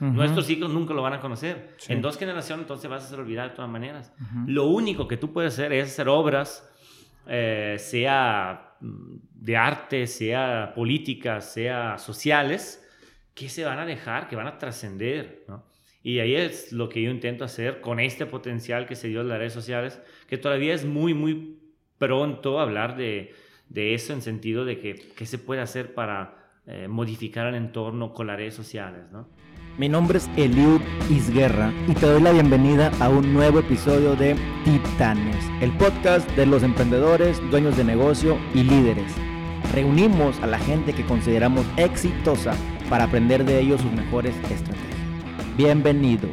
[0.00, 1.76] Nuestros hijos nunca lo van a conocer.
[1.88, 4.12] En dos generaciones entonces vas a ser olvidado de todas maneras.
[4.46, 6.68] Lo único que tú puedes hacer es hacer obras,
[7.26, 12.86] eh, sea mm, de arte, sea políticas, sea sociales,
[13.34, 15.64] que se van a dejar, que van a trascender, ¿no?
[16.02, 19.28] Y ahí es lo que yo intento hacer con este potencial que se dio en
[19.28, 21.58] las redes sociales, que todavía es muy, muy
[21.98, 23.34] pronto hablar de,
[23.68, 28.12] de eso en sentido de que qué se puede hacer para eh, modificar el entorno
[28.12, 29.28] con las redes sociales, ¿no?
[29.78, 34.34] Mi nombre es Eliud Isguerra y te doy la bienvenida a un nuevo episodio de
[34.64, 39.12] Titanes, el podcast de los emprendedores, dueños de negocio y líderes.
[39.72, 42.56] Reunimos a la gente que consideramos exitosa
[42.90, 45.56] para aprender de ellos sus mejores estrategias.
[45.56, 46.28] Bienvenido.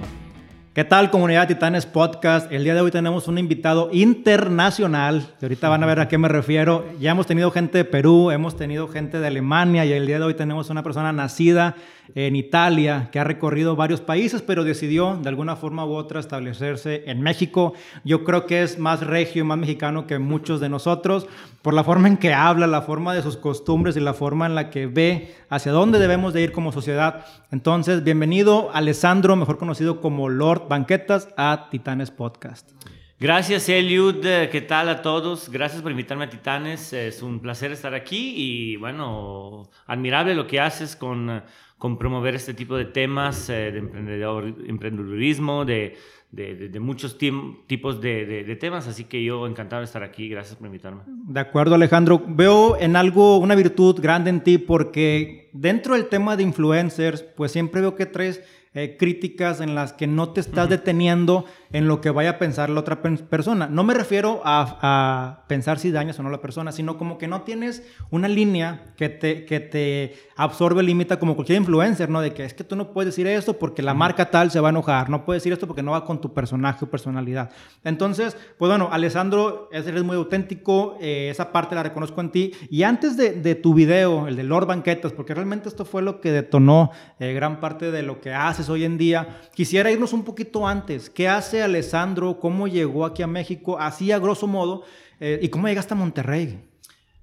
[0.76, 2.52] ¿Qué tal comunidad Titanes Podcast?
[2.52, 6.18] El día de hoy tenemos un invitado internacional, que ahorita van a ver a qué
[6.18, 6.86] me refiero.
[7.00, 10.26] Ya hemos tenido gente de Perú, hemos tenido gente de Alemania y el día de
[10.26, 11.76] hoy tenemos una persona nacida
[12.14, 17.04] en Italia, que ha recorrido varios países, pero decidió de alguna forma u otra establecerse
[17.08, 17.74] en México.
[18.04, 21.28] Yo creo que es más regio y más mexicano que muchos de nosotros,
[21.62, 24.56] por la forma en que habla, la forma de sus costumbres y la forma en
[24.56, 27.26] la que ve hacia dónde debemos de ir como sociedad.
[27.52, 32.72] Entonces, bienvenido Alessandro, mejor conocido como Lord Banquetas, a Titanes Podcast.
[33.18, 34.20] Gracias, Eliud.
[34.52, 35.50] ¿Qué tal a todos?
[35.50, 36.92] Gracias por invitarme a Titanes.
[36.92, 41.42] Es un placer estar aquí y, bueno, admirable lo que haces con
[41.86, 45.96] con promover este tipo de temas eh, de emprendedurismo, de,
[46.32, 48.88] de, de, muchos tipos de, temas.
[48.88, 50.28] Así que yo encantado de estar aquí.
[50.28, 51.04] Gracias por invitarme.
[51.06, 52.24] De acuerdo, Alejandro.
[52.28, 57.52] Veo en algo una virtud grande en ti porque dentro del tema de influencers, pues
[57.52, 58.42] siempre veo que traes
[58.74, 61.46] eh, críticas en las que no te estás deteniendo
[61.76, 63.68] en lo que vaya a pensar la otra persona.
[63.68, 67.28] No me refiero a, pensar si dañas o no a la persona, sino como que
[67.28, 72.22] no tienes una línea que te, que te absorbe, limita como cualquier influencer, ¿no?
[72.22, 74.70] De que es que tú no puedes decir esto porque la marca tal se va
[74.70, 77.52] a enojar, no puedes decir esto porque no va con tu personaje o personalidad.
[77.84, 82.54] Entonces, pues bueno, Alessandro, eres muy auténtico, eh, esa parte la reconozco en ti.
[82.70, 86.22] Y antes de, de, tu video, el de Lord Banquetas, porque realmente esto fue lo
[86.22, 90.24] que detonó eh, gran parte de lo que haces hoy en día, quisiera irnos un
[90.24, 91.10] poquito antes.
[91.10, 92.40] ¿Qué hace Alessandro?
[92.40, 93.78] ¿Cómo llegó aquí a México?
[93.80, 94.84] Así a grosso modo.
[95.20, 96.60] Eh, ¿Y cómo llegaste a Monterrey?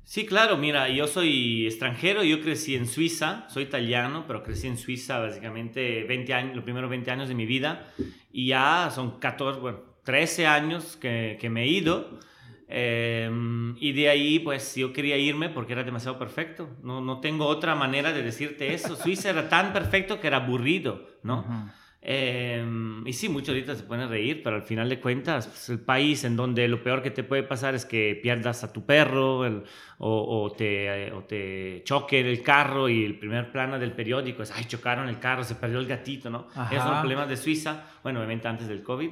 [0.04, 4.76] Sí, claro, mira, yo soy extranjero, yo crecí en Suiza, soy italiano, pero crecí en
[4.76, 7.86] Suiza básicamente 20 años, los primeros 20 años de mi vida,
[8.30, 12.18] y ya son 14, bueno, 13 años que, que me he ido,
[12.68, 17.46] em, y de ahí pues yo quería irme porque era demasiado perfecto, no, no tengo
[17.46, 21.72] otra manera de decirte eso, Suiza era tan perfecto que era aburrido, ¿no?
[22.04, 25.68] Em, y sí, muchos ahorita se pueden reír, pero al final de cuentas, es pues,
[25.68, 28.84] el país en donde lo peor que te puede pasar es que pierdas a tu
[28.84, 29.64] perro
[29.98, 34.64] o, te, o te choque el carro y el primer plano del periódico es, ay,
[34.64, 36.48] chocaron el carro, se perdió el gatito, ¿no?
[36.72, 39.10] Esos son problemas de Suiza, bueno, obviamente antes del COVID.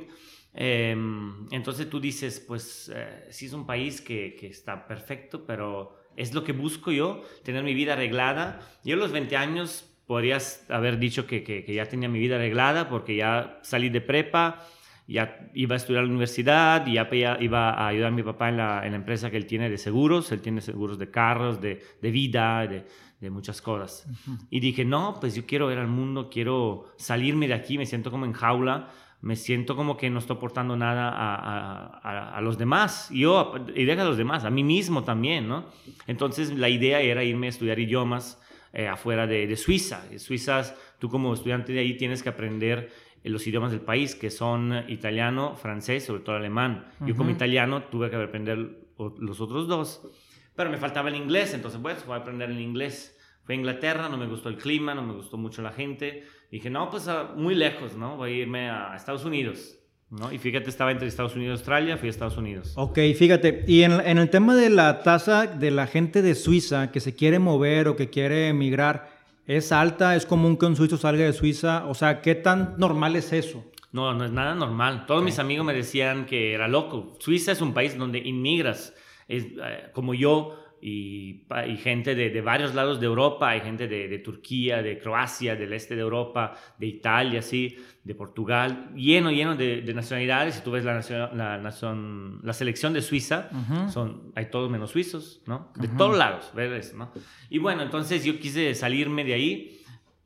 [0.52, 5.96] Em, entonces tú dices, pues eh, sí es un país que, que está perfecto, pero
[6.16, 8.68] es lo que busco yo, tener mi vida arreglada.
[8.82, 12.88] Yo a los 20 años podrías haber dicho que, que, ya tenía mi vida arreglada
[12.88, 14.66] porque ya salí de prepa,
[15.06, 18.49] ya iba a estudiar a la universidad y ya iba a ayudar a mi papá
[18.49, 20.32] en la, en la empresa que él tiene de seguros.
[20.32, 22.87] Él tiene seguros de carros, de, de vida, de,
[23.20, 24.04] de, muchas cosas.
[24.50, 28.10] Y dije, no, pues yo quiero ver al mundo, quiero salirme de aquí, me siento
[28.10, 28.88] como en jaula,
[29.20, 33.10] me siento como que no estoy aportando nada a, a, a los demás.
[33.12, 35.66] Yo, y deja a los demás, a mí mismo también, ¿no?
[36.09, 38.39] Entonces la idea era irme a estudiar idiomas
[38.72, 40.06] eh, afuera de, Suiza.
[40.10, 42.91] En Suiza, tú como estudiante de ahí tienes que aprender
[43.22, 46.86] eh, los idiomas del país, que son italiano, francés, sobre todo alemán.
[47.06, 48.86] Yo como italiano tuve que aprender
[49.19, 50.03] los otros dos,
[50.54, 53.16] pero me faltaba el inglés, entonces pues voy a aprender el inglés.
[53.44, 56.25] Fui a Inglaterra, no me gustó el clima, no me gustó mucho la gente.
[56.50, 58.16] Dije, no, pues ah, muy lejos, ¿no?
[58.16, 59.79] Voy a irme a Estados Unidos.
[60.10, 60.32] ¿No?
[60.32, 62.72] Y fíjate, estaba entre Estados Unidos y Australia, fui a Estados Unidos.
[62.76, 66.91] Ok, fíjate, y en, en, el tema de la tasa de la gente de Suiza
[66.91, 69.10] que se quiere mover o que quiere emigrar,
[69.47, 70.16] ¿es alta?
[70.16, 71.87] ¿Es común que un suizo salga de Suiza?
[71.87, 73.64] O sea, ¿qué tan normal es eso?
[73.93, 75.05] No, no es nada normal.
[75.06, 77.17] Todos mis amigos me decían que era loco.
[77.19, 78.94] Suiza es un país donde inmigras.
[79.26, 83.87] Es, eh, como yo, y, y gente de, de, varios lados de Europa, hay gente
[83.87, 89.31] de, de, Turquía, de Croacia, del este de Europa, de Italia, sí, de Portugal, lleno,
[89.31, 90.55] lleno de, nacionalidades.
[90.55, 91.00] Si tú ves la,
[91.35, 91.59] la,
[92.43, 93.50] la selección de Suiza,
[93.93, 95.73] son, hay todos menos suizos, ¿no?
[95.77, 96.94] De todos lados, ¿ves?
[96.94, 97.12] ¿no?
[97.50, 99.80] Y bueno, entonces yo quise salirme de ahí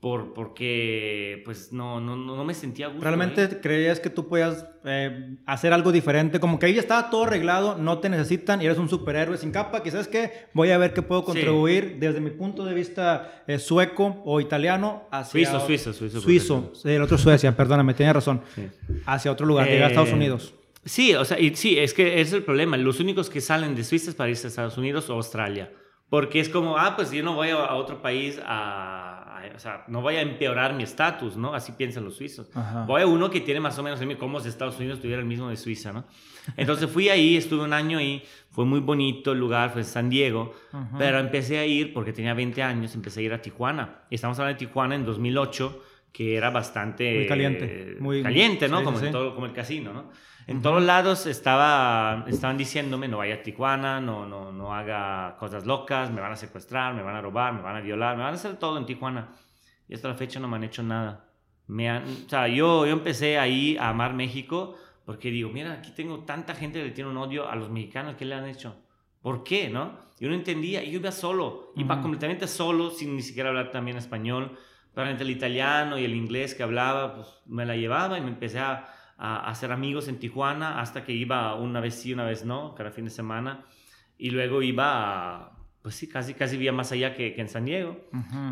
[0.05, 3.03] por, porque pues no, no, no me sentía gusto.
[3.03, 6.41] ¿Realmente creías que tú podías eh, hacer algo diferente?
[6.41, 9.51] Como que ahí ya estaba todo arreglado, no te necesitan y eres un superhéroe sin
[9.51, 13.45] capa, que sabes qué, voy a ver qué puedo contribuir desde mi punto de vista
[13.47, 15.31] eh, sueco o italiano hacia...
[15.31, 16.21] Suizo, suizo, suizo.
[16.21, 18.43] Suizo, el otro Suecia, perdóname, tenía razón.
[19.07, 20.53] Hacia otro lugar, llegar a Estados eh, Unidos.
[20.85, 22.77] Sí, o sea, y, sí, es que es el problema.
[22.77, 25.73] Los únicos que salen de Suiza es para irse a Estados Unidos o Australia.
[26.11, 29.14] Porque es como, ah, pues yo no voy a otro país a
[29.55, 31.55] o sea, no voy a empeorar mi estatus, ¿no?
[31.55, 32.49] Así piensan los suizos.
[32.87, 35.49] Voy a uno que tiene más o menos como si Estados Unidos tuviera el mismo
[35.49, 36.05] de Suiza, ¿no?
[36.57, 40.11] Entonces fui ahí, estuve un año ahí, fue muy bonito el lugar, fue en San
[40.11, 40.55] Diego,
[40.99, 44.03] pero empecé a ir porque tenía 20 años, empecé a ir a Tijuana.
[44.11, 45.83] Y estamos hablando de Tijuana en 2008,
[46.13, 47.19] que era bastante...
[47.19, 47.97] Muy caliente.
[47.99, 48.85] Muy caliente, ¿no?
[48.85, 50.11] como, todo, como el casino, ¿no?
[50.47, 55.65] En todos lados estaba, estaban diciéndome, no vaya a Tijuana, no, no, no haga cosas
[55.65, 58.33] locas, me van a secuestrar, me van a robar, me van a violar, me van
[58.33, 59.29] a hacer todo en Tijuana.
[59.89, 61.25] Y hasta la fecha no me han hecho nada.
[61.67, 64.77] Me han, o sea, yo, yo empecé ahí a amar México
[65.07, 68.17] porque digo, mira, aquí tengo tanta gente que le tiene un odio a los mexicanos,
[68.17, 68.77] ¿qué le han hecho?
[69.23, 69.99] ¿Por qué, no?
[70.21, 74.59] Yo no entendía, yo iba solo, iba completamente solo, sin ni siquiera hablar también español.
[74.95, 78.29] Pero entre el italiano y el inglés que hablaba, pues me la llevaba y me
[78.29, 82.45] empecé a, a, hacer amigos en Tijuana hasta que iba una vez sí, una vez
[82.45, 83.65] no, cada fin de semana.
[84.17, 87.67] Y luego iba a, pues sí, casi, casi vivía más allá que, que en San
[87.67, 88.01] Diego.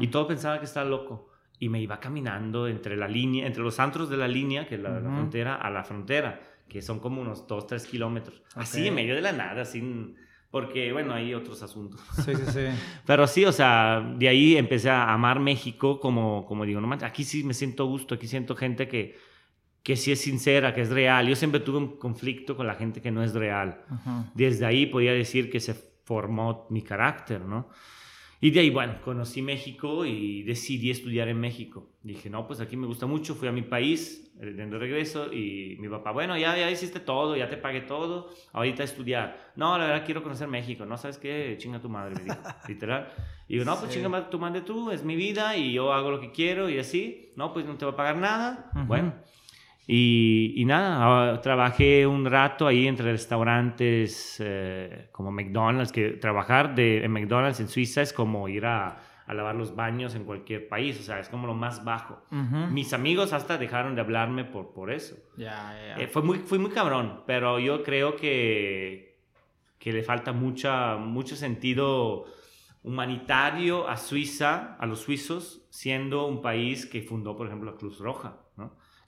[0.00, 1.30] Y todo pensaba que estaba loco.
[1.58, 4.80] Y me iba caminando entre la línea, entre los antros de la línea, que es
[4.82, 8.42] la, frontera, a la frontera, que son como unos 2, 3 kilómetros.
[8.54, 10.16] Así, en medio de la nada, sin...
[10.50, 12.02] Porque, bueno, hay otros asuntos.
[12.16, 12.60] Sí, sí, sí.
[13.06, 17.08] Pero sí, o sea, de ahí empecé a amar México como, como digo, no manches,
[17.08, 19.16] aquí sí me siento gusto, aquí siento gente que,
[19.82, 21.26] que sí es sincera, que es real.
[21.26, 23.84] Yo siempre tuve un conflicto con la gente que no es real.
[24.34, 27.68] Desde ahí podía decir que se formó mi carácter, ¿no?
[28.44, 31.90] Y de ahí, bueno, conocí México y decidí estudiar en México.
[32.02, 35.76] Dije, no, pues aquí me gusta mucho, fui a mi país eh, de regreso y
[35.78, 39.52] mi papá, bueno, ya, ya hiciste todo, ya te pagué todo, ahorita a estudiar.
[39.54, 40.98] No, la verdad quiero conocer México, ¿no?
[40.98, 41.54] ¿Sabes qué?
[41.56, 42.36] Chinga tu madre, me dijo,
[42.68, 43.12] literal.
[43.46, 46.20] Y digo, no, pues chinga tu madre tú, es mi vida y yo hago lo
[46.20, 47.32] que quiero y así.
[47.36, 48.72] No, pues no te va a pagar nada.
[48.88, 49.14] Bueno,
[49.86, 57.10] y, nada, trabajé un rato ahí entre restaurantes eh, como McDonald's, que trabajar de, en
[57.10, 61.02] McDonald's en Suiza es como ir a, a, lavar los baños en cualquier país, o
[61.02, 62.22] sea, es como lo más bajo.
[62.30, 65.16] Mis amigos hasta dejaron de hablarme por, por eso.
[65.36, 69.18] Eh, fue, muy, fue muy cabrón, pero yo creo que,
[69.80, 72.26] que le falta mucha, mucho sentido
[72.84, 77.98] humanitario a Suiza, a los suizos, siendo un país que fundó, por ejemplo, la Cruz
[77.98, 78.41] Roja.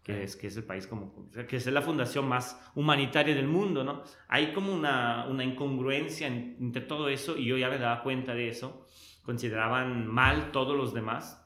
[0.04, 3.82] Que es, que es el país como, que es la fundación más humanitaria del mundo,
[3.82, 4.02] ¿no?
[4.28, 8.48] Hay como una, una incongruencia entre todo eso y yo ya me daba cuenta de
[8.48, 8.86] eso.
[9.22, 11.40] Consideraban mal todos los demás.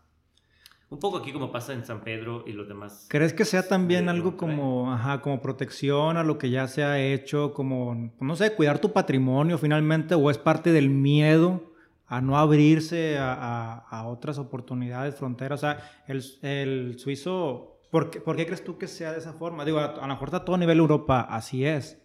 [0.90, 3.06] Un poco aquí como pasa en San Pedro y los demás.
[3.08, 6.98] ¿Crees que sea también algo como, ajá, como protección a lo que ya se ha
[6.98, 11.74] hecho, como, no sé, cuidar tu patrimonio finalmente, o es parte del miedo
[12.06, 15.60] a no abrirse a, a, a otras oportunidades, fronteras?
[15.60, 15.78] O sea,
[16.08, 19.64] el, el suizo ¿Por qué, crees tú que sea de esa forma?
[19.64, 22.02] Digo, a, lo mejor a todo nivel Europa así es.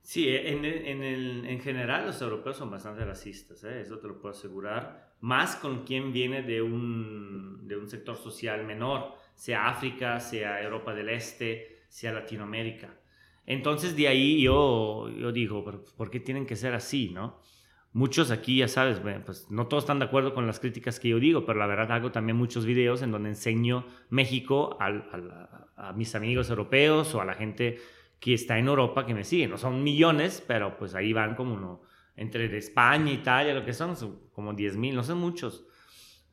[0.00, 3.82] Sí, en, en, el, en general los europeos son bastante racistas, ¿eh?
[3.82, 5.12] eso te lo puedo asegurar.
[5.20, 10.94] Más con quien viene de un, de un sector social menor, sea África, sea Europa
[10.94, 12.88] del Este, sea Latinoamérica.
[13.44, 15.64] Entonces de ahí yo, yo digo,
[15.96, 17.40] ¿por qué tienen que ser así, no?
[17.98, 21.18] Muchos aquí, ya sabes, pues no todos están de acuerdo con las críticas que yo
[21.18, 26.48] digo, pero la verdad hago también muchos videos en donde enseño México a mis amigos
[26.48, 27.80] europeos o a la gente
[28.20, 29.50] que está en Europa que me siguen.
[29.50, 31.82] No son millones, pero pues ahí van como uno,
[32.14, 35.66] entre España, Italia, lo que son, son como 10 mil, no son muchos.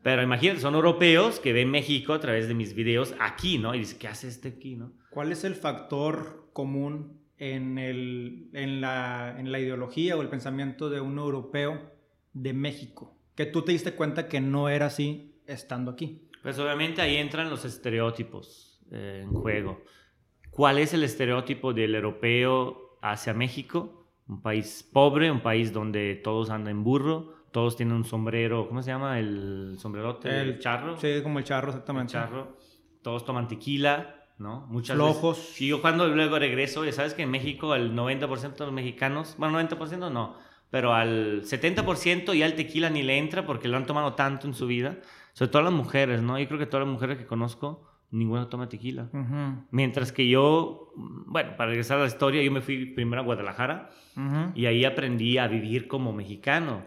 [0.04, 3.74] Pero imagínate, son europeos que ven México a través de mis videos aquí, ¿no?
[3.74, 4.94] Y dicen, ¿qué hace este aquí, no?
[5.10, 10.90] ¿Cuál es el factor común en, el, en, la, en la ideología o el pensamiento
[10.90, 11.92] de un europeo
[12.34, 13.18] de México?
[13.36, 16.30] Que tú te diste cuenta que no era así estando aquí.
[16.42, 19.82] Pues obviamente ahí entran los estereotipos eh, en juego.
[20.52, 24.08] ¿Cuál es el estereotipo del europeo hacia México?
[24.28, 28.82] Un país pobre, un país donde todos andan en burro, todos tienen un sombrero, ¿cómo
[28.82, 29.20] se llama?
[29.20, 30.98] El sombrerote, el, charro.
[30.98, 32.18] Sí, como el charro, exactamente.
[32.18, 32.58] El charro.
[33.02, 34.68] Todos toman tequila, ¿no?
[34.70, 35.38] Muchas Flojos.
[35.38, 39.36] Veces, yo cuando luego regreso, ya sabes que en México el 90% de los mexicanos,
[39.38, 40.36] bueno, 90% no,
[40.70, 44.54] pero al 70% ya el tequila ni le entra porque lo han tomado tanto en
[44.54, 44.98] su vida,
[45.34, 46.38] sobre todo las mujeres, ¿no?
[46.38, 49.10] Yo creo que todas las mujeres que conozco, ninguna toma tequila.
[49.72, 53.90] Mientras que yo, bueno, para regresar a la historia, yo me fui primero a Guadalajara
[54.54, 56.84] y ahí aprendí a vivir como mexicano.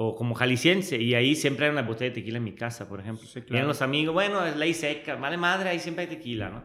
[0.00, 3.00] o como jalisciense, y ahí siempre hay una botella de tequila en mi casa, por
[3.00, 3.26] ejemplo.
[3.26, 3.50] Sí, claro.
[3.50, 6.62] Vienen los amigos, bueno, es ley seca, vale madre, ahí siempre hay tequila, ¿no?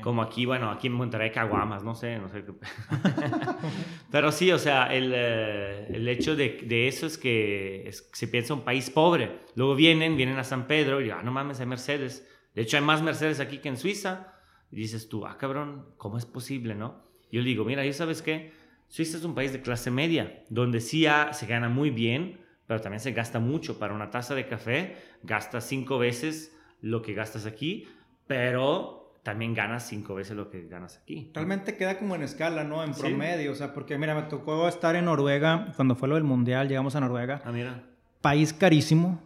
[0.00, 2.44] Como aquí, bueno, aquí en Monterrey, caguamas, no sé, no sé.
[2.44, 2.52] qué-
[4.10, 8.54] Pero sí, o sea, el, eh, el hecho de, eso es que es- se piensa
[8.54, 9.40] un país pobre.
[9.54, 12.28] Luego vienen, vienen a San Pedro y ah, no mames, hay Mercedes.
[12.54, 14.34] De hecho, hay más Mercedes aquí que en Suiza.
[14.70, 17.02] Y dices tú, ah, cabrón, ¿cómo es posible, no?
[17.30, 18.52] Yo digo, mira, ¿y sabes qué?
[18.88, 23.00] Suiza es un país de clase media, donde sí se gana muy bien, pero también
[23.00, 23.78] se gasta mucho.
[23.78, 27.86] Para una taza de café, gastas cinco veces lo que gastas aquí,
[28.26, 31.30] pero también ganas cinco veces lo que ganas aquí.
[31.34, 32.82] Realmente queda como en escala, ¿no?
[32.82, 33.00] En Sí.
[33.02, 36.68] promedio, o sea, porque mira, me tocó estar en Noruega, cuando fue lo del Mundial,
[36.68, 37.84] llegamos a Noruega, Ah, mira.
[38.20, 39.22] país carísimo,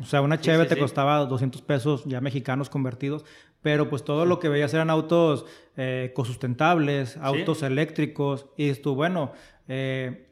[0.00, 0.80] o sea, una Sí, cheve sí, te sí.
[0.80, 3.24] costaba 200 pesos ya mexicanos convertidos,
[3.62, 5.44] pero pues todo lo que veías eran autos
[5.76, 9.32] eh, ecosustentables, autos eléctricos, y tú, bueno,
[9.68, 10.27] eh,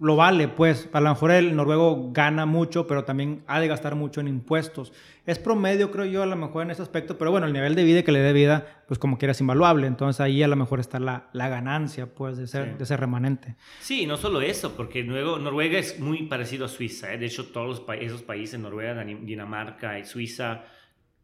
[0.00, 3.94] lo vale, pues, a lo mejor el noruego gana mucho, pero también ha de gastar
[3.96, 4.92] mucho en impuestos.
[5.26, 7.84] Es promedio, creo yo, a lo mejor en ese aspecto, pero bueno, el nivel de
[7.84, 10.80] vida que le dé vida, pues como quiera es invaluable, entonces ahí a lo mejor
[10.80, 12.78] está la, la ganancia, pues, de ser, Sí.
[12.78, 13.56] de ese remanente.
[13.80, 17.12] Sí, no solo eso, porque luego Noruega es muy parecido a Suiza.
[17.12, 17.18] ¿eh?
[17.18, 20.62] De hecho, todos los pa- esos países, Noruega, Dinamarca y Suiza,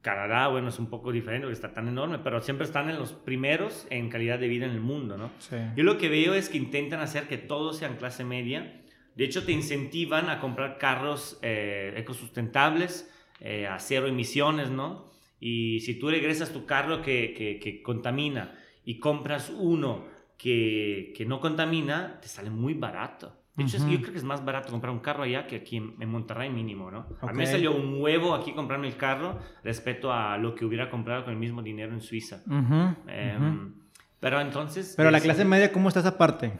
[0.04, 3.12] Canadá, bueno, es un poco diferente porque está tan enorme, pero siempre están en los
[3.12, 5.30] primeros en calidad de vida en el mundo, ¿no?
[5.40, 5.56] Sí.
[5.76, 8.80] Yo lo que veo es que intentan hacer que todos sean clase media.
[9.16, 15.10] De hecho, te incentivan a comprar carros eh, ecosustentables, eh, a cero emisiones, ¿no?
[15.40, 20.06] Y si tú regresas tu carro que, que- que contamina y compras uno
[20.36, 23.36] que, que no contamina, te sale muy barato.
[23.56, 23.92] De hecho, que Ujú.
[23.92, 26.90] yo creo que es más barato comprar un carro allá que aquí en, Monterrey mínimo,
[26.90, 27.06] ¿no?
[27.20, 30.90] A mí me salió un huevo aquí comprarme el carro respecto a lo que hubiera
[30.90, 32.42] comprado con el mismo dinero en Suiza.
[32.46, 33.72] Ujú, Em, ujú.
[34.18, 34.94] Pero entonces...
[34.96, 36.52] Pero la es- clase media, ¿cómo está esa parte?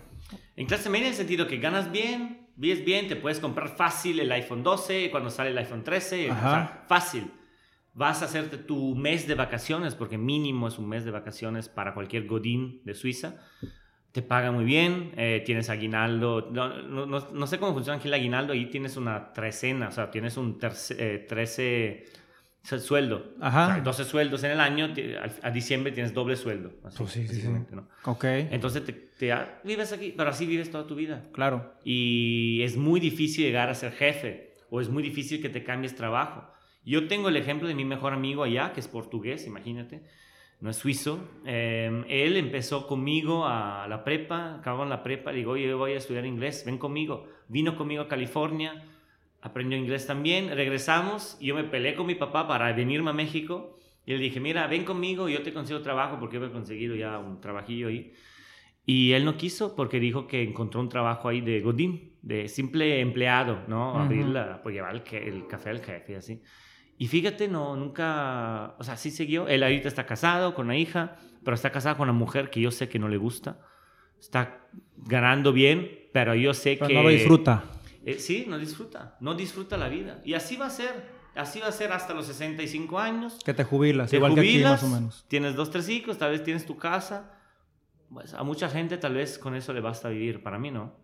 [0.56, 4.20] en clase media en el sentido que ganas bien, vives bien, te puedes comprar fácil
[4.20, 7.28] el iPhone 12 cuando sale el iPhone 13, o sea, fácil.
[7.92, 11.92] Vas a hacerte tu mes de vacaciones, porque mínimo es un mes de vacaciones para
[11.94, 13.34] cualquier godín de Suiza.
[14.14, 16.48] Te paga muy bien, eh, tienes aguinaldo.
[16.52, 19.90] No, no- no- no sé cómo funciona aquí el aguinaldo, ahí tienes una trecena, o
[19.90, 22.04] sea, tienes un terce- eh, 13
[22.62, 23.34] su- sueldo.
[23.40, 23.64] Ajá.
[23.64, 24.88] O sea, 12 sueldos en el año,
[25.42, 26.70] a diciembre tienes doble sueldo.
[26.84, 27.34] Así, Pues sí, sí, sí.
[27.38, 27.88] básicamente, ¿no?
[28.04, 31.24] Ok, Entonces te, te- ah, vives aquí, pero así vives toda tu vida.
[31.32, 31.74] claro.
[31.84, 35.96] Y es muy difícil llegar a ser jefe o es muy difícil que te cambies
[35.96, 36.48] trabajo.
[36.84, 40.04] Yo tengo el ejemplo de mi mejor amigo allá, que es portugués, imagínate,
[40.60, 41.18] no es suizo.
[41.46, 45.78] Eh, él empezó conmigo a la prepa, acabó en la prepa, le digo, oye, yo
[45.78, 47.26] voy a estudiar inglés, ven conmigo.
[47.48, 48.84] Vino conmigo a California,
[49.42, 53.76] aprendió inglés también, regresamos y yo me peleé con mi papá para venirme a México.
[54.06, 57.18] Y le dije, mira, ven conmigo, yo te consigo trabajo porque yo he conseguido ya
[57.18, 58.12] un trabajillo ahí.
[58.86, 63.00] Y él no quiso porque dijo que encontró un trabajo ahí de Godín, de simple
[63.00, 63.98] empleado, ¿no?
[63.98, 66.42] Abrir la, pues llevar el, café al jefe y así.
[66.96, 69.48] Y fíjate, no, nunca, o sea, sí siguió.
[69.48, 72.70] Él ahorita está casado con una hija, pero está casado con una mujer que yo
[72.70, 73.58] sé que no le gusta.
[74.20, 76.94] Está ganando bien, pero yo sé Pero que...
[76.94, 77.64] no lo disfruta.
[78.06, 80.20] Eh, sí, no disfruta, no disfruta la vida.
[80.24, 83.38] Y así va a ser, así va a ser hasta los 65 años.
[83.44, 85.24] Que te jubilas, Te igual que aquí jubilas, más o menos.
[85.28, 87.32] Tienes dos, tres hijos, tal vez tienes tu casa.
[88.12, 90.42] Pues a mucha gente tal vez con eso le basta vivir.
[90.42, 91.02] Para mí no.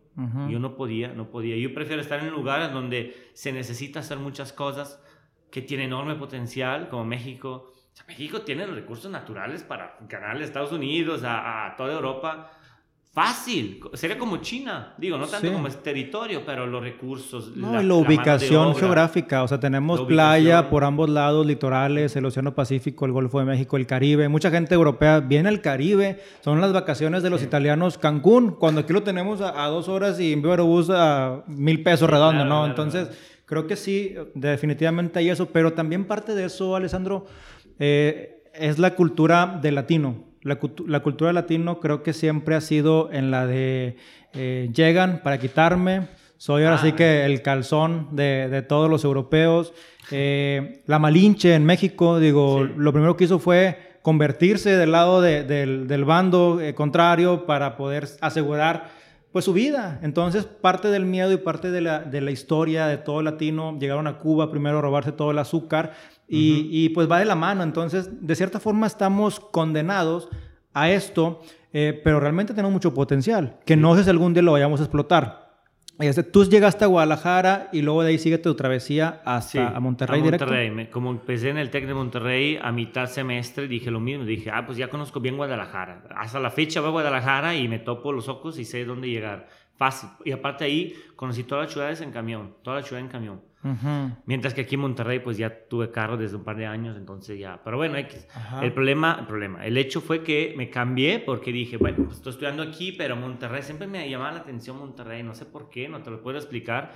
[0.50, 1.56] Yo no podía, no podía.
[1.56, 5.00] Yo prefiero estar en lugares donde se necesita hacer muchas cosas
[5.50, 7.72] que tienen enorme potencial, como México.
[7.92, 11.92] O sea, México tiene los recursos naturales para ganarle a Estados Unidos, a, a toda
[11.94, 12.50] Europa.
[13.12, 13.80] Fácil.
[13.94, 14.94] Sería como China.
[14.96, 15.52] Digo, no tanto Sí.
[15.52, 17.56] como es territorio, pero los recursos.
[17.56, 18.78] No, la, la ubicación obra.
[18.78, 23.40] geográfica, o sea, tenemos La playa por ambos lados, litorales, el Océano Pacífico, el Golfo
[23.40, 24.28] de México, el Caribe.
[24.28, 27.46] Mucha gente europea viene al Caribe, son las vacaciones de los Sí.
[27.46, 31.82] italianos Cancún, cuando aquí lo tenemos a, a dos horas y en Aerobús a mil
[31.82, 32.56] pesos redondo, claro, ¿no?
[32.60, 33.29] claro, Entonces, claro.
[33.50, 37.26] Creo que sí, definitivamente hay eso, pero también parte de eso, Alessandro,
[37.78, 40.24] eh, es la cultura del latino.
[40.42, 43.96] La, la cultura del latino creo que siempre ha sido en la de
[44.32, 46.06] eh, llegan para quitarme,
[46.38, 46.82] soy ahora Ah.
[46.82, 49.74] sí que el calzón de, de todos los europeos.
[50.10, 52.72] Eh, la Malinche en México, digo, Sí.
[52.76, 57.76] lo primero que hizo fue convertirse del lado de- del, del bando eh, contrario para
[57.76, 58.88] poder asegurar
[59.32, 60.00] pues su vida.
[60.02, 64.06] Entonces, parte del miedo y parte de la, de la historia de todo latino, llegaron
[64.06, 65.92] a Cuba primero a robarse todo el azúcar
[66.26, 67.62] y, y, pues va de la mano.
[67.62, 70.28] Entonces, de cierta forma estamos condenados
[70.72, 74.52] a esto, eh, pero realmente tenemos mucho potencial, que no sé si algún día lo
[74.52, 75.49] vayamos a explotar.
[76.00, 79.78] Este, tú llegaste a Guadalajara y luego de ahí sigue tu travesía hasta Sí, a
[79.80, 80.46] Monterrey a directo.
[80.46, 80.70] Monterrey.
[80.70, 84.24] Me- como empecé en el TEC de Monterrey, a mitad semestre dije lo mismo.
[84.24, 86.02] Dije, ah, pues ya conozco bien Guadalajara.
[86.16, 89.48] Hasta la fecha voy a Guadalajara y me topo los ojos y sé dónde llegar.
[89.80, 90.10] Fácil.
[90.26, 93.40] Y aparte ahí conocí todas las ciudades en camión, toda la ciudad en camión.
[94.26, 97.38] Mientras que aquí en Monterrey pues ya tuve carro desde un par de años, entonces
[97.38, 101.78] ya, pero bueno, el problema, el problema, el hecho fue que me cambié porque dije,
[101.78, 105.46] bueno, pues estoy estudiando aquí, pero Monterrey siempre me llamaba la atención Monterrey, no sé
[105.46, 106.92] por qué, no te lo puedo explicar,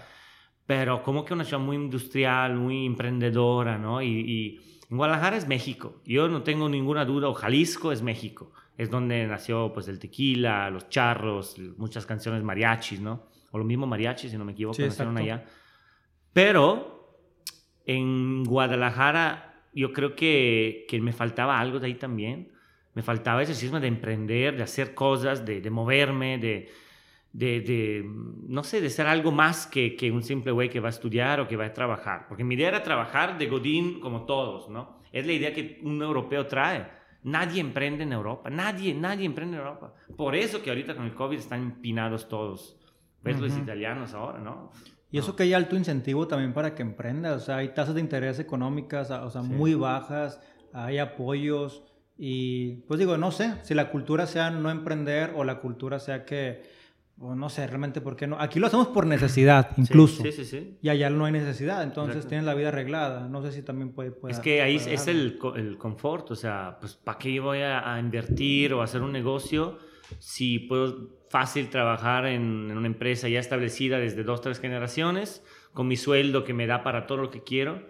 [0.67, 4.01] pero como que una ciudad muy industrial, muy emprendedora, ¿no?
[4.01, 4.61] Y, y
[4.91, 9.27] en Guadalajara es México, yo no tengo ninguna duda, o Jalisco es México, es donde
[9.27, 13.27] nació pues el tequila, los charros, muchas canciones mariachis, ¿no?
[13.53, 15.45] O lo mismo mariachis, si no me equivoco, nacieron allá.
[16.33, 16.95] Pero
[17.87, 22.53] en Guadalajara yo creo que, que, me faltaba algo de ahí también.
[22.95, 26.71] Me faltaba ese sismo de emprender, de hacer cosas, de, de moverme, de,
[27.33, 28.05] de, de,
[28.49, 31.41] no sé, de ser algo más que, que un simple güey que va a estudiar
[31.41, 32.27] o que va a trabajar.
[32.29, 35.01] Porque mi idea era trabajar de Godín como todos, ¿no?
[35.13, 37.04] Es la idea que un europeo trae.
[37.25, 39.95] Nadie emprende en Europa, nadie, nadie emprende en Europa.
[40.17, 42.79] Por eso que ahorita con el COVID están empinados todos.
[43.23, 44.71] Ves los italianos ahora, ¿no?
[45.11, 48.03] Y eso que hay alto incentivo también para que emprenda, o sea, hay tasas de
[48.03, 50.41] interés económicas, o sea, muy bajas,
[50.73, 51.83] hay apoyos
[52.19, 56.25] y pues digo, no sé, si la cultura sea no emprender o la cultura sea
[56.25, 56.63] que,
[57.19, 58.41] o no sé, realmente por qué no.
[58.41, 60.23] Aquí lo hacemos por necesidad, incluso.
[60.23, 60.79] Sí, sí, sí.
[60.83, 63.29] Y allá no hay necesidad, entonces tienen la vida arreglada.
[63.29, 64.15] No sé si también puede...
[64.29, 68.01] es que ahí es el, el confort, o sea, pues ¿para qué voy a, a
[68.01, 69.79] invertir o hacer un negocio
[70.19, 75.43] si puedo fácil trabajar en, una empresa ya establecida desde dos, tres generaciones,
[75.73, 77.83] con mi sueldo que me da para todo lo que quiero.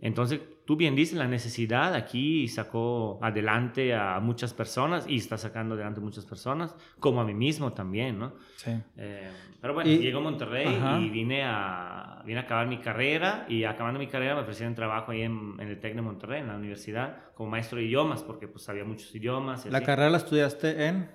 [0.00, 5.74] Entonces, tú bien dices, la necesidad aquí sacó adelante a muchas personas y está sacando
[5.74, 8.34] adelante a muchas personas, como a mí mismo también, ¿no?
[8.56, 8.72] Sí.
[8.96, 9.30] Eh,
[9.60, 10.68] pero bueno, llego a Monterrey
[11.00, 15.12] y vine a, vine a acabar mi carrera y acabando mi carrera me ofrecieron trabajo
[15.12, 18.64] ahí en, el TEC de Monterrey, en la universidad, como maestro de idiomas, porque pues
[18.64, 19.64] sabía muchos idiomas.
[19.66, 21.08] ¿La carrera la estudiaste en?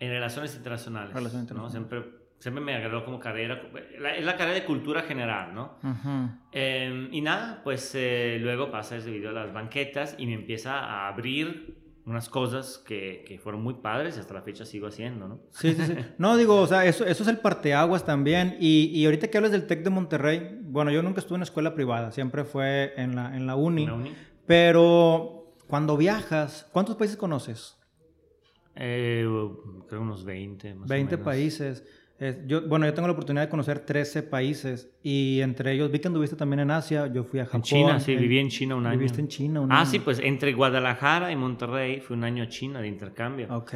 [0.00, 1.14] En relaciones internacionales.
[1.54, 1.70] ¿no?
[1.70, 2.04] Siempre,
[2.38, 3.62] siempre me agradó como carrera.
[4.16, 5.78] es la carrera de cultura general, ¿no?
[6.52, 10.78] Em, y nada, pues eh, luego pasa ese video a las banquetas y me empieza
[10.78, 15.26] a abrir unas cosas que, que, fueron muy padres y hasta la fecha sigo haciendo,
[15.26, 15.40] ¿no?
[15.50, 15.94] Sí, sí, sí.
[16.18, 18.56] No, digo, o sea, eso, eso es el parteaguas también.
[18.60, 21.74] Y, y ahorita que hablas del TEC de Monterrey, bueno, yo nunca estuve en escuela
[21.74, 23.82] privada, siempre fue en la, en la uni.
[23.82, 24.14] ¿En la uni?
[24.46, 27.76] Pero cuando viajas, ¿cuántos países conoces?
[28.76, 29.26] Eh,
[29.88, 30.74] creo unos 20.
[30.74, 31.84] Más 20 países.
[32.46, 36.08] Yo, bueno, yo tengo la oportunidad de conocer 13 países y entre ellos vi que
[36.08, 37.60] anduviste también en Asia, yo fui a Japón.
[37.60, 38.98] En China, sí, viví en China un año.
[38.98, 42.48] Viviste en China un ah, sí, pues entre Guadalajara y Monterrey fue un año a
[42.48, 43.54] China de intercambio.
[43.54, 43.74] Ok.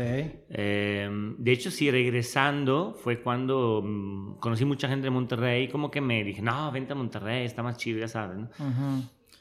[0.49, 6.01] Em, de hecho, sí, regresando fue cuando mm, conocí mucha gente de Monterrey, como que
[6.01, 8.49] me dije, no, vente a Monterrey, está más chido, ya sabes, ¿no?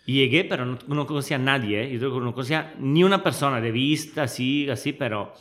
[0.06, 2.00] Y llegué, pero no, conocía a nadie, ¿eh?
[2.00, 5.34] Yo no conocía ni una persona de vista, así, así, pero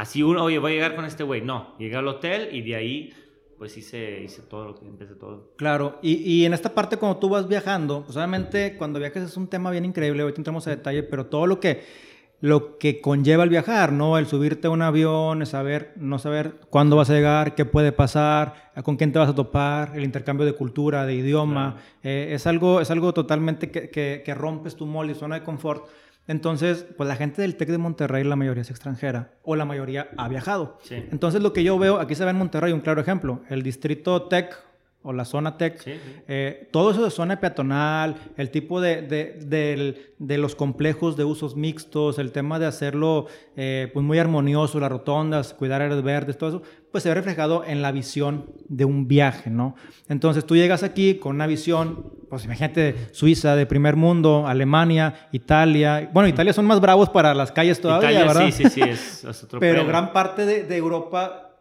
[0.00, 1.42] así uno, oye, voy a llegar con este güey.
[1.42, 3.12] No, llegué al hotel y de ahí,
[3.58, 5.52] pues hice, hice todo lo que empecé todo.
[5.56, 9.36] Claro, y, y, en esta parte cuando tú vas viajando, pues obviamente cuando viajas es
[9.36, 12.10] un tema bien increíble, ahorita entramos a detalle, pero todo lo que
[12.40, 14.16] lo que conlleva el viajar, ¿no?
[14.16, 18.70] El subirte a un avión, saber, no saber cuándo vas a llegar, qué puede pasar,
[18.82, 22.80] con quién te vas a topar, el intercambio de cultura, de idioma, eh, es, algo,
[22.80, 25.86] es algo totalmente que, que, rompes tu molde, zona de confort.
[26.30, 30.10] Entonces, pues la gente del TEC de Monterrey, la mayoría es extranjera o la mayoría
[30.16, 30.78] ha viajado.
[30.88, 34.28] Entonces, lo que yo veo, aquí se ve en Monterrey un claro ejemplo, el distrito
[34.28, 34.56] TEC
[35.02, 35.82] o la zona tech,
[36.28, 42.18] eh, todo eso de zona peatonal, el tipo de, de, los complejos de usos mixtos,
[42.18, 46.62] el tema de hacerlo eh, pues muy armonioso, las rotondas, cuidar áreas verdes, todo eso,
[46.92, 49.74] pues se ve reflejado en la visión de un viaje, ¿no?
[50.10, 56.10] Entonces tú llegas aquí con una visión, pues imagínate Suiza de primer mundo, Alemania, Italia,
[56.12, 58.50] bueno, Italia son más bravos para las calles todavía, ¿verdad?
[58.50, 61.56] Sí, sí, sí, es, otro Pero gran parte de Europa,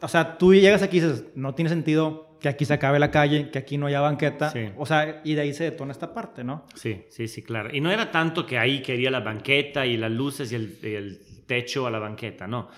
[0.00, 3.10] o sea, tú llegas aquí y dices, no tiene sentido que aquí se acabe la
[3.10, 4.52] calle, que aquí no haya banqueta.
[4.76, 6.66] O sea, y de ahí se detona esta parte, ¿no?
[6.74, 7.74] Sí, sí, sí, claro.
[7.74, 11.86] Y no era tanto que ahí quería la banqueta y las luces y el, techo
[11.86, 12.68] a la banqueta, no.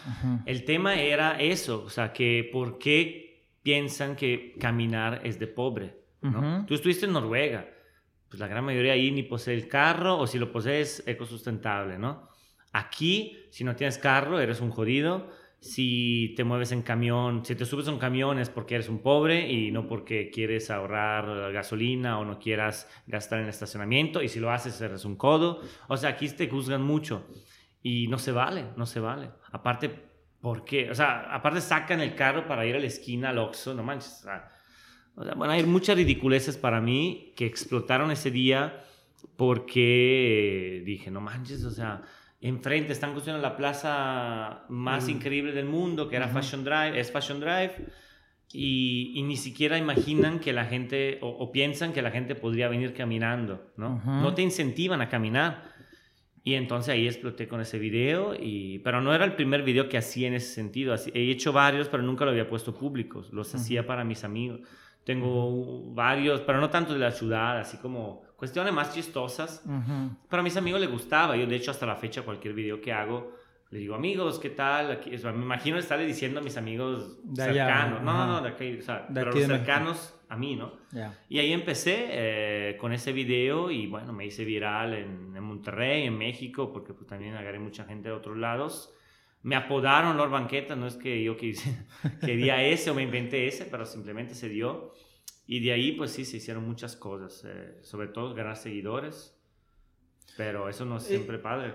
[0.44, 5.96] El tema era eso, o sea, que por qué piensan que caminar es de pobre,
[6.20, 6.64] ¿no?
[6.64, 7.68] Tú estuviste en Noruega,
[8.28, 12.28] pues la gran mayoría ahí ni posee el carro o si lo posees ecosustentable, ¿no?
[12.72, 15.28] Aquí, si no tienes carro, eres un jodido
[15.66, 19.00] si te mueves en camión, si te subes a un camión es porque eres un
[19.00, 24.40] pobre y no porque quieres ahorrar gasolina o no quieras gastar en estacionamiento y si
[24.40, 25.60] lo haces eres un codo.
[25.88, 27.26] O sea, aquí te juzgan mucho
[27.82, 29.30] y no se vale, no se vale.
[29.52, 29.90] Aparte,
[30.40, 30.90] ¿por qué?
[30.90, 34.20] O sea, aparte sacan el carro para ir a la esquina al Oxxo, no manches.
[35.16, 38.82] O sea, bueno, hay muchas ridiculeces para mí que explotaron ese día
[39.36, 42.02] porque dije, no manches, o sea
[42.40, 47.40] enfrente están construyendo la plaza más increíble del mundo, que era Fashion Drive, es Fashion
[47.40, 47.72] Drive.
[48.52, 52.68] y, y ni siquiera imaginan que la gente, o, o piensan que la gente podría
[52.68, 54.00] venir caminando, ¿no?
[54.22, 55.74] No te incentivan a caminar.
[56.44, 59.98] Y entonces ahí exploté con ese video, y, pero no era el primer video que
[59.98, 60.94] hacía en ese sentido.
[60.94, 63.32] Así- he hecho varios, pero nunca lo había puesto públicos.
[63.32, 64.60] Los hacía para mis amigos.
[65.02, 69.62] Tengo varios, pero no tanto de la ciudad, así como cuestiones más chistosas.
[69.64, 70.16] Ujú.
[70.28, 71.36] Pero a mis amigos les gustaba.
[71.36, 73.32] Yo, de hecho, hasta la fecha, cualquier video que hago,
[73.70, 74.92] les digo, amigos, ¿qué tal?
[74.92, 78.02] Aquí, o sea, me imagino estarle diciendo a mis amigos De allá, cercanos.
[78.02, 78.26] no, no, ajá.
[78.26, 79.66] no, de aquí, o sea, De pero aquí los de México.
[79.66, 80.72] cercanos a mí, ¿no?
[80.92, 81.18] Ya.
[81.28, 86.04] Y ahí empecé eh, con ese video y bueno, me hice viral en, en Monterrey,
[86.04, 88.92] en México, porque pues, también agarré mucha gente de otros lados.
[89.42, 91.86] Me apodaron Lord Banqueta, no es que yo quise-
[92.24, 94.92] quería ese o me inventé ese, pero simplemente se dio.
[95.46, 99.34] Y de ahí pues sí, se hicieron muchas cosas, eh, sobre todo ganar seguidores,
[100.36, 101.74] pero eso no es siempre padre.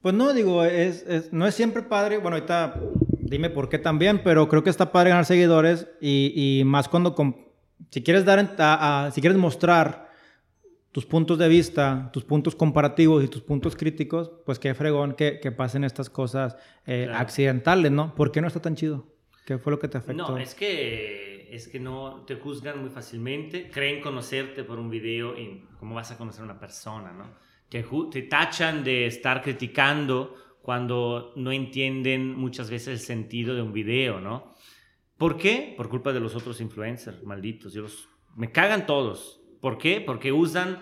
[0.00, 2.18] Pues no, digo, es, es- no es siempre padre.
[2.18, 2.80] Bueno, ahorita
[3.20, 7.14] dime por qué también, pero creo que está padre ganar seguidores y, y más cuando,
[7.90, 10.10] si quieres dar, a- a- si quieres mostrar
[10.90, 15.38] tus puntos de vista, tus puntos comparativos y tus puntos críticos, pues qué fregón que,
[15.40, 16.56] que pasen estas cosas
[16.86, 17.18] eh, Claro.
[17.20, 18.14] accidentales, ¿no?
[18.14, 19.06] ¿Por qué no está tan chido?
[19.46, 20.28] ¿Qué fue lo que te afectó?
[20.32, 25.38] No, es que, es que no te juzgan muy fácilmente, creen conocerte por un video
[25.38, 27.34] y cómo vas a conocer a una persona, ¿no?
[27.68, 33.74] Te, te tachan de estar criticando cuando no entienden muchas veces el sentido de un
[33.74, 34.54] video, ¿no?
[35.18, 35.74] ¿Por qué?
[35.76, 37.76] Por culpa de los otros influencers, malditos.
[38.34, 39.42] Me cagan todos.
[39.60, 40.00] ¿Por qué?
[40.00, 40.80] Porque usan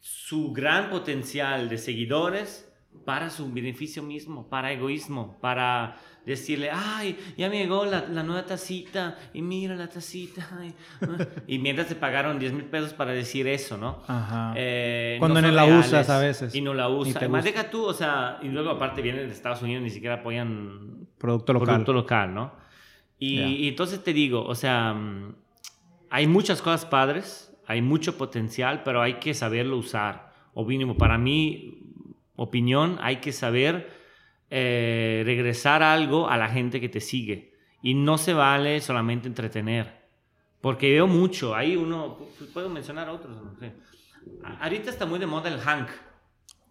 [0.00, 2.72] su gran potencial de seguidores
[3.04, 8.44] para su beneficio mismo, para egoísmo, para decirle, ay, ya me llegó la, la nueva
[8.46, 11.26] tacita, y mira la tacita, ay, ah".
[11.46, 14.02] y mientras te pagaron 10 mil pesos para decir eso, ¿no?
[14.06, 14.52] Ajá.
[14.56, 16.54] Eh, Cuando no la reales usas a veces.
[16.54, 17.18] Y no la usas.
[17.18, 17.58] te Más gusta.
[17.58, 21.52] deja tú, o sea, y luego aparte vienen de Estados Unidos, ni siquiera apoyan Producto
[21.52, 21.66] local.
[21.66, 22.52] producto local, ¿no?
[23.18, 23.46] Y, Ya.
[23.48, 25.34] y entonces te digo, o sea, mm,
[26.10, 30.32] hay muchas cosas padres, hay mucho potencial, pero hay que saberlo usar.
[30.54, 31.82] O mínimo, para mi
[32.36, 33.97] opinión, hay que saber
[34.50, 37.52] eh, regresar algo a la gente que te sigue.
[37.82, 39.98] Y no se vale solamente entretener.
[40.60, 43.72] Porque veo mucho, hay uno, pu- puedo mencionar otros, no sé.
[44.60, 45.88] Ahorita está muy de moda el Hank.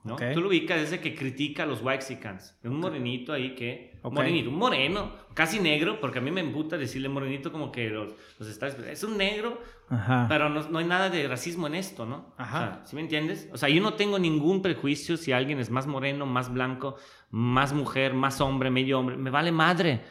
[0.08, 0.15] ¿No?
[0.15, 0.24] Ok.
[0.34, 2.58] Tú lo ubicas, ese que critica a los Waxicans.
[2.63, 4.00] Un morenito ahí que.
[4.02, 4.13] Ok.
[4.13, 8.13] Morenito, un moreno, casi negro, porque a mí me emputa decirle morenito como que los,
[8.39, 8.67] los está.
[8.67, 10.26] Es un negro, Ajá.
[10.30, 12.34] pero no, no hay nada de racismo en esto, ¿no?
[12.38, 12.58] Ajá.
[12.58, 13.50] O sea, ¿Sí me entiendes?
[13.52, 16.96] O sea, yo no tengo ningún prejuicio si alguien es más moreno, más blanco,
[17.30, 19.17] más mujer, más hombre, medio hombre.
[19.17, 20.02] Me vale madre.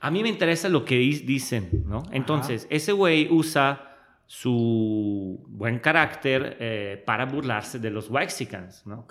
[0.00, 2.04] A mí me interesa lo que dicen, ¿no?
[2.10, 3.89] Entonces, ese güey usa
[4.30, 9.08] su buen carácter eh, para burlarse de los Waxicans, ¿no?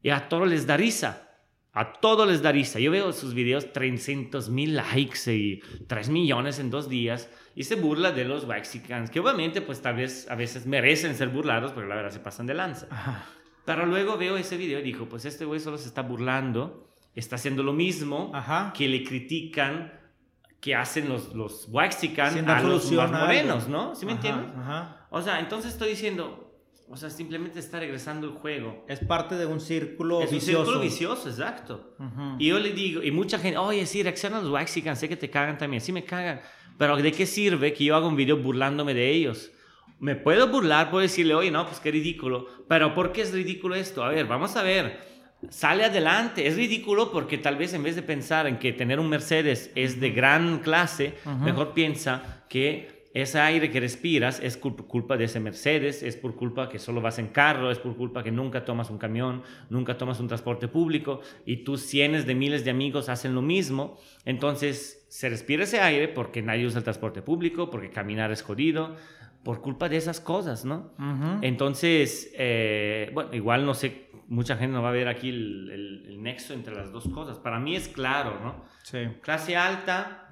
[0.00, 1.28] Y a todos les da risa.
[1.74, 2.80] A todos les da risa.
[2.80, 7.28] Yo veo sus videos, 300 mil likes y 3 millones en dos días.
[7.54, 11.28] Y se burla de los Waxicans, que obviamente pues tal vez a veces merecen ser
[11.28, 12.86] burlados, pero la verdad se pasan de lanza.
[12.90, 13.26] Ajá.
[13.66, 17.36] Pero luego veo ese video y digo, pues este güey solo se está burlando, está
[17.36, 18.72] haciendo lo mismo Ajá.
[18.74, 19.92] que le critican
[20.60, 23.94] que hacen los, los dar a los más morenos, ¿no?
[23.94, 24.50] ¿Sí me Ajá, entiendes?
[24.58, 25.06] Ajá.
[25.10, 26.52] O sea, entonces estoy diciendo,
[26.88, 28.84] o sea, simplemente está regresando el juego.
[28.88, 30.64] Es parte de un círculo Es un vicioso.
[30.64, 31.94] círculo vicioso, exacto.
[31.98, 32.36] Ujú.
[32.38, 35.30] Y yo le digo, y mucha gente, oye, sí, reaccionan los Waxicans, sé que te
[35.30, 36.40] cagan también, sí me cagan,
[36.76, 39.50] pero ¿de qué sirve que yo haga un video burlándome de ellos?
[40.00, 43.74] Me puedo burlar, puedo decirle, oye, no, pues qué ridículo, pero ¿por qué es ridículo
[43.74, 44.02] esto?
[44.04, 45.00] A ver, vamos a ver,
[45.50, 49.08] sale adelante, es ridículo porque tal vez en vez de pensar en que tener un
[49.08, 55.16] Mercedes es de gran clase, mejor piensa que ese aire que respiras es cul- culpa
[55.16, 58.30] de ese Mercedes, es por culpa que solo vas en carro, es por culpa que
[58.30, 62.70] nunca tomas un camión, nunca tomas un transporte público y tus cientos de miles de
[62.70, 63.98] amigos hacen lo mismo.
[64.24, 68.94] Entonces se respira ese aire porque nadie usa el transporte público, porque caminar es jodido,
[69.48, 70.92] por culpa de esas cosas, ¿no?
[70.98, 71.38] Ujú.
[71.40, 76.04] Entonces, eh, bueno, igual no sé, mucha gente no va a ver aquí el, el-
[76.06, 77.38] el nexo entre las dos cosas.
[77.38, 78.62] Para mí es claro, ¿no?
[78.82, 78.98] Sí.
[79.22, 80.28] Clase alta,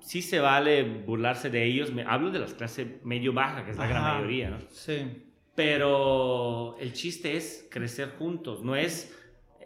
[0.00, 1.92] sí se vale burlarse de ellos.
[1.92, 4.56] Me, hablo de las clases medio-baja, que es la gran mayoría, ¿no?
[4.70, 5.06] Sí.
[5.54, 9.14] Pero el chiste es crecer juntos, no es...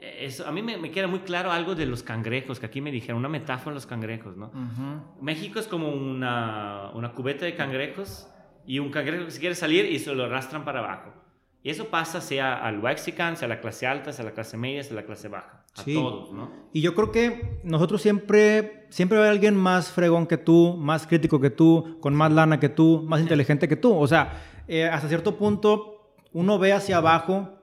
[0.03, 2.91] Eso, a mí me, me queda muy claro algo de los cangrejos, que aquí me
[2.91, 4.51] dijeron, una metáfora de los cangrejos, ¿no?
[5.21, 8.29] México es como una, una cubeta de cangrejos
[8.67, 11.13] y un cangrejo que se quiere salir y se lo arrastran para abajo.
[11.65, 14.57] Y eso pasa sea al Waxican, sea a la clase alta, sea a la clase
[14.57, 15.65] media, sea a la clase baja.
[15.77, 15.95] A Sí.
[15.95, 16.51] todos, ¿no?
[16.73, 20.77] Y yo creo que nosotros siempre, siempre va a haber alguien más fregón que tú,
[20.77, 23.97] más crítico que tú, con más lana que tú, más inteligente que tú.
[23.97, 27.59] O sea, eh, hasta cierto punto uno ve hacia abajo,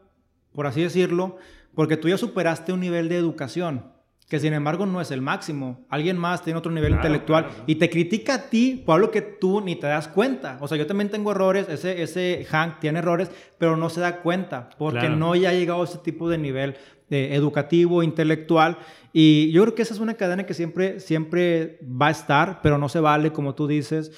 [0.54, 1.38] por así decirlo,
[1.76, 3.92] porque tú ya superaste un nivel de educación.
[4.30, 5.86] Que sin embargo no es el máximo.
[5.90, 7.64] Alguien más tiene otro nivel Claro, intelectual claro.
[7.66, 10.58] y te critica a ti por algo que tú ni te das cuenta.
[10.62, 14.22] O sea, yo también tengo errores, ese, ese Hank tiene errores, pero no se da
[14.22, 16.76] cuenta porque no ya ha llegado a ese tipo de nivel
[17.10, 18.78] eh, educativo, intelectual.
[19.12, 22.78] Y yo creo que esa es una cadena que siempre, siempre va a estar, pero
[22.78, 24.12] no se vale, como tú dices.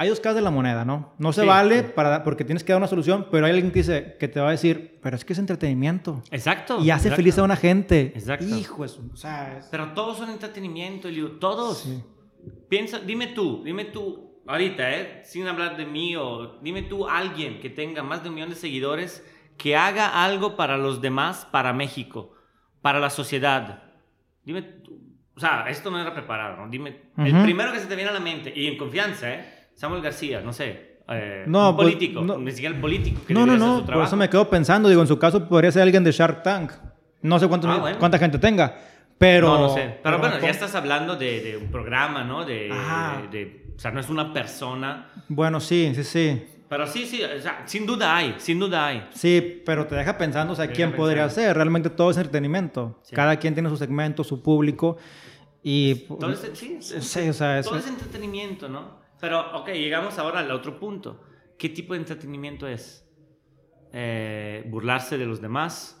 [0.00, 1.12] Hay dos caras de la moneda, ¿no?
[1.18, 1.86] No se Sí, vale sí.
[1.94, 4.48] para, porque tienes que dar una solución, pero hay alguien que dice que te va
[4.48, 6.22] a decir, pero es que es entretenimiento.
[6.30, 6.78] Exacto.
[6.82, 7.16] Y hace exacto.
[7.16, 8.12] feliz a una gente.
[8.14, 8.46] Exacto.
[8.46, 11.80] Hijo de su- O sea, es- Pero todos son entretenimiento, Eliud, todos.
[11.80, 12.02] Sí.
[12.70, 15.20] Piensa, dime tú, dime tú, ahorita, ¿eh?
[15.24, 18.56] sin hablar de mí, o dime tú alguien que tenga más de un millón de
[18.56, 19.22] seguidores
[19.58, 22.32] que haga algo para los demás, para México,
[22.80, 23.82] para la sociedad.
[24.44, 24.98] Dime tú.
[25.36, 26.70] O sea, esto no era preparado, ¿no?
[26.70, 27.42] Dime, el Ujú.
[27.44, 29.59] primero que se te viene a la mente, y en confianza, ¿eh?
[29.80, 30.98] Samuel García, no sé.
[31.08, 32.36] eh, No, un pues, político, no.
[32.36, 34.88] ni siquiera el político que no, no, no, su por eso me quedo pensando.
[34.90, 36.72] Digo, en su caso podría ser alguien de Shark Tank.
[37.22, 37.98] No sé cuántos- Ah, bueno.
[37.98, 38.76] cuánta gente tenga,
[39.16, 39.48] pero...
[39.48, 39.98] no, no sé.
[40.02, 40.44] Pero, bueno, ¿cómo?
[40.46, 42.44] ya estás hablando de, de un programa, ¿no?
[42.44, 43.22] De, Ajá.
[43.30, 45.08] de- de- o sea, no es una persona.
[45.28, 46.42] Bueno, sí, sí, sí.
[46.68, 49.08] Pero sí, sí, o sea, sin duda hay, sin duda hay.
[49.14, 51.56] Sí, pero te deja pensando, o sea, ¿quién podría ser?
[51.56, 53.00] Realmente todo es entretenimiento.
[53.02, 53.16] Sí.
[53.16, 54.98] Cada quien tiene su segmento, su público.
[55.62, 55.94] Y...
[56.06, 57.28] Todo es, sí, sí.
[57.28, 59.00] O sea, es- Todo es entretenimiento, ¿no?
[59.20, 61.22] Pero, ok, llegamos ahora al otro punto.
[61.58, 63.06] ¿Qué tipo de entretenimiento es?
[63.92, 66.00] Eh, burlarse de los demás,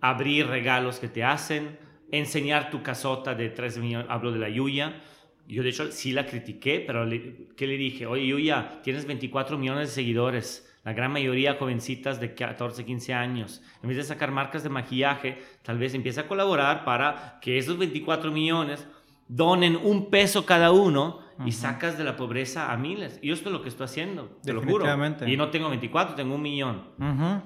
[0.00, 1.78] abrir regalos que te hacen,
[2.10, 5.00] enseñar tu casota de 3 millones, hablo de la Yuya.
[5.48, 8.06] Yo de hecho sí la critiqué, pero le- ¿qué le dije?
[8.06, 13.62] Oye Yuya, tienes 24 millones de seguidores, la gran mayoría jovencitas de 14, 15 años.
[13.82, 17.78] En vez de sacar marcas de maquillaje, tal vez empieza a colaborar para que esos
[17.78, 18.86] 24 millones
[19.28, 23.18] donen un peso cada uno y sacas de la pobreza a miles.
[23.22, 24.84] Y esto es lo que estoy haciendo, te lo juro.
[25.26, 26.82] Y no tengo 24, tengo un millón.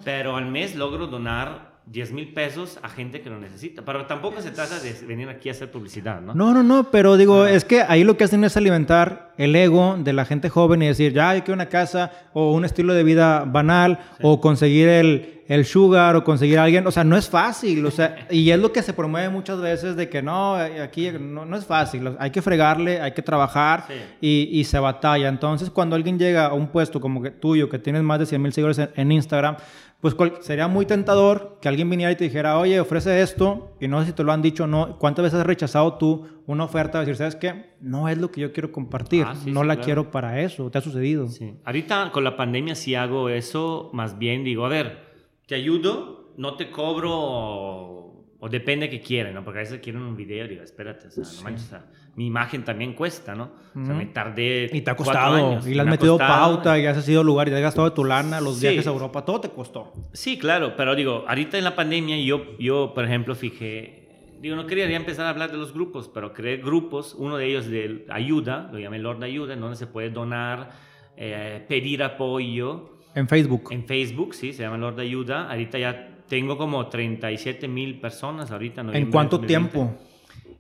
[0.05, 3.83] Pero al mes logro donar 10 mil pesos a gente que lo necesita.
[3.85, 6.35] Pero tampoco se trata de venir aquí a hacer publicidad, ¿no?
[6.35, 7.51] No, no, no, pero digo, Ah.
[7.53, 10.89] es que ahí lo que hacen es alimentar el ego de la gente joven y
[10.89, 15.36] decir, ya, yo quiero una casa o un estilo de vida banal o conseguir el,
[15.49, 16.87] el sugar o conseguir a alguien.
[16.87, 17.85] O sea, no es fácil.
[17.87, 21.45] O sea, y es lo que se promueve muchas veces de que no, aquí no,
[21.45, 22.17] no es fácil.
[22.19, 23.95] Hay que fregarle, hay que trabajar Sí.
[24.21, 25.29] y, y se batalla.
[25.29, 28.43] Entonces, cuando alguien llega a un puesto como que tuyo, que tienes más de 100
[28.43, 29.57] mil seguidores en, en Instagram,
[30.01, 34.01] pues sería muy tentador que alguien viniera y te dijera, oye, ofrece esto, y no
[34.01, 36.99] sé si te lo han dicho o no, ¿cuántas veces has rechazado tú una oferta
[37.01, 37.75] de decir, sabes qué?
[37.81, 39.85] No es lo que yo quiero compartir, Ah, sí, no sí, la claro.
[39.85, 41.27] quiero para eso, ¿te ha sucedido?
[41.29, 41.55] Sí.
[41.65, 45.06] Ahorita con la pandemia sí hago eso, más bien digo, a ver,
[45.47, 49.45] te ayudo, no te cobro o, o depende que quieran, ¿no?
[49.45, 52.27] Porque a veces quieren un video digo, espérate, o sea, no manches, o sea, mi
[52.27, 53.51] imagen también cuesta, ¿no?
[53.75, 56.19] O sea, me tardé Y te ha costado, años, y le has me ha metido
[56.19, 56.55] costado.
[56.57, 58.67] pauta, y has ido lugar, y te has gastado tu lana, los Sí.
[58.67, 59.93] viajes a Europa, todo te costó.
[60.13, 64.67] Sí, claro, pero digo, ahorita en la pandemia yo, yo por ejemplo, fijé, digo, no
[64.67, 68.05] quería ya empezar a hablar de los grupos, pero creé grupos, uno de ellos de
[68.11, 70.71] ayuda, lo llamé Lord Ayuda, en donde se puede donar,
[71.17, 73.71] eh, pedir apoyo En Facebook.
[73.73, 75.51] en Facebook, sí, se llama Lord Ayuda.
[75.51, 78.83] Ahorita ya tengo como 37 mil personas ahorita.
[78.93, 79.49] ¿En cuánto del 2020.
[79.49, 79.99] tiempo?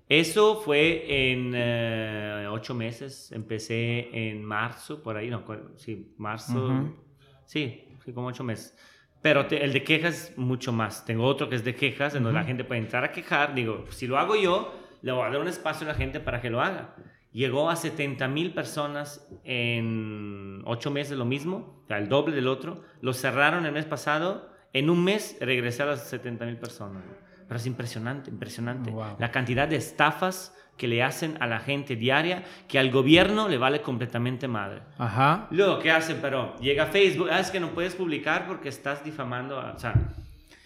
[0.08, 3.30] Eso fue en eh, ocho meses.
[3.32, 5.44] Empecé en marzo, por ahí, no,
[5.76, 6.66] sí, marzo.
[6.66, 6.96] Ujú.
[7.44, 8.74] Sí, sí, como ocho meses.
[9.20, 11.04] Pero te- el de quejas, mucho más.
[11.04, 13.54] Tengo otro que es de quejas, en donde la gente puede entrar a quejar.
[13.54, 16.40] Digo, si lo hago yo, le voy a dar un espacio a la gente para
[16.40, 16.94] que lo haga.
[17.36, 22.48] Llegó a 70 mil personas en ocho meses, lo mismo, o sea, el doble del
[22.48, 22.80] otro.
[23.02, 24.48] Lo cerraron el mes pasado.
[24.72, 27.02] En un mes regresé a las 70 mil personas.
[27.46, 28.90] Pero es impresionante, impresionante.
[28.90, 29.16] Wow.
[29.18, 33.58] La cantidad de estafas que le hacen a la gente diaria que al gobierno le
[33.58, 34.80] vale completamente madre.
[34.96, 35.46] Ajá.
[35.50, 36.20] Luego, ¿qué hacen?
[36.22, 39.60] Pero llega Facebook, ah, es que no puedes publicar porque estás difamando.
[39.60, 39.72] a-".
[39.72, 39.92] O sea,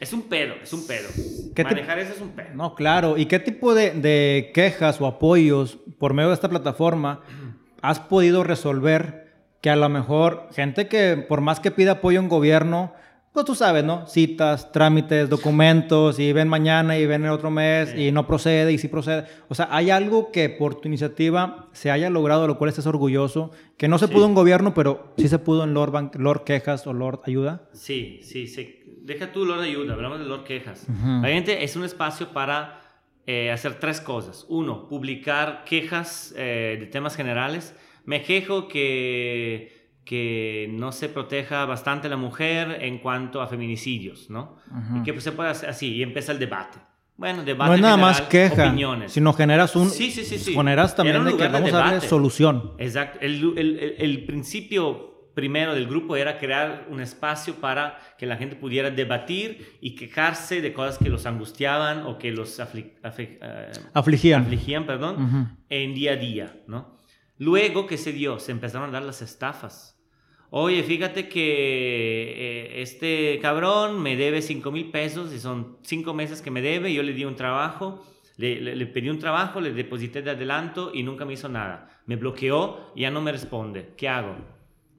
[0.01, 1.09] es un pedo, es un pedo.
[1.55, 2.49] ¿Qué te- Manejar eso es un pedo.
[2.55, 3.17] No, claro.
[3.19, 7.21] ¿Y qué tipo de, de quejas o apoyos por medio de esta plataforma
[7.83, 9.29] has podido resolver
[9.61, 12.95] que a lo mejor gente que por más que pida apoyo en gobierno,
[13.33, 14.07] pues tú sabes, ¿no?
[14.07, 18.07] Citas, trámites, documentos y ven mañana y ven el otro mes Sí.
[18.09, 19.25] y no procede y sí procede.
[19.49, 22.87] O sea, hay algo que por tu iniciativa se haya logrado, de lo cual estés
[22.87, 24.13] orgulloso, que no se Sí.
[24.13, 27.69] pudo en gobierno, pero sí se pudo en Lord, Ban- Lord Quejas o Lord Ayuda.
[27.73, 28.77] Sí, sí, sí.
[29.03, 30.87] Deja tú Lord Ayuda, hablamos de Lord Quejas.
[30.89, 31.09] Ujú.
[31.21, 32.81] Obviamente es un espacio para
[33.27, 34.45] eh, hacer tres cosas.
[34.49, 37.77] Uno, publicar quejas eh, de temas generales.
[38.05, 44.29] Me quejo que, que no se proteja bastante a la mujer en cuanto a feminicidios,
[44.31, 44.57] ¿no?
[44.71, 44.99] Ujú.
[44.99, 46.79] Y que pues, se pueda hacer así, y empieza el debate.
[47.17, 49.13] Bueno, debate No es nada general, más queja, opiniones.
[49.13, 49.91] sino generas un...
[49.91, 50.55] Sí, sí, sí, sí.
[50.55, 52.73] Generas también de que lugar de vamos a darle solución.
[52.79, 53.19] Exacto.
[53.21, 58.37] El, el- el- el principio primero del grupo era crear un espacio para que la
[58.37, 63.39] gente pudiera debatir y quejarse de cosas que los angustiaban o que los afli- afli-
[63.41, 64.43] eh, Afligían.
[64.43, 65.47] afligían, perdón, Ujú.
[65.69, 66.99] en día a día, ¿no?
[67.41, 68.39] Luego, ¿qué se dio?
[68.39, 69.99] Se empezaron a dar las estafas.
[70.51, 76.43] Oye, fíjate que eh, este cabrón me debe 5 mil pesos y son 5 meses
[76.43, 78.05] que me debe, yo le di un trabajo,
[78.37, 81.89] le, pedí un trabajo, le deposité de adelanto y nunca me hizo nada.
[82.05, 83.95] Me bloqueó y ya no me responde.
[83.97, 84.37] ¿Qué hago?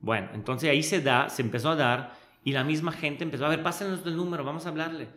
[0.01, 3.49] Bueno, entonces ahí se da, se empezó a dar y la misma gente empezó a
[3.49, 5.10] ver, pásenos el número, vamos a hablarle.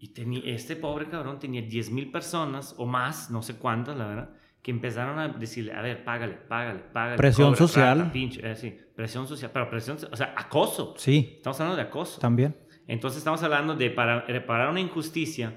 [0.00, 4.08] Y tenía, este pobre cabrón tenía 10 mil personas o más, no sé cuántas, la
[4.08, 4.30] verdad,
[4.66, 7.16] que empezaron a decirle, a ver, págale, págale, págale.
[7.16, 7.96] Presión cobra, social.
[7.98, 10.92] trata, pinche, eh, sí, presión social, pero presión, o sea, acoso.
[10.96, 12.20] Sí, Estamos hablando de acoso.
[12.20, 12.56] también.
[12.88, 15.56] Entonces estamos hablando de para reparar una injusticia,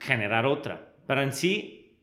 [0.00, 0.96] generar otra.
[1.06, 1.96] Pero en sí,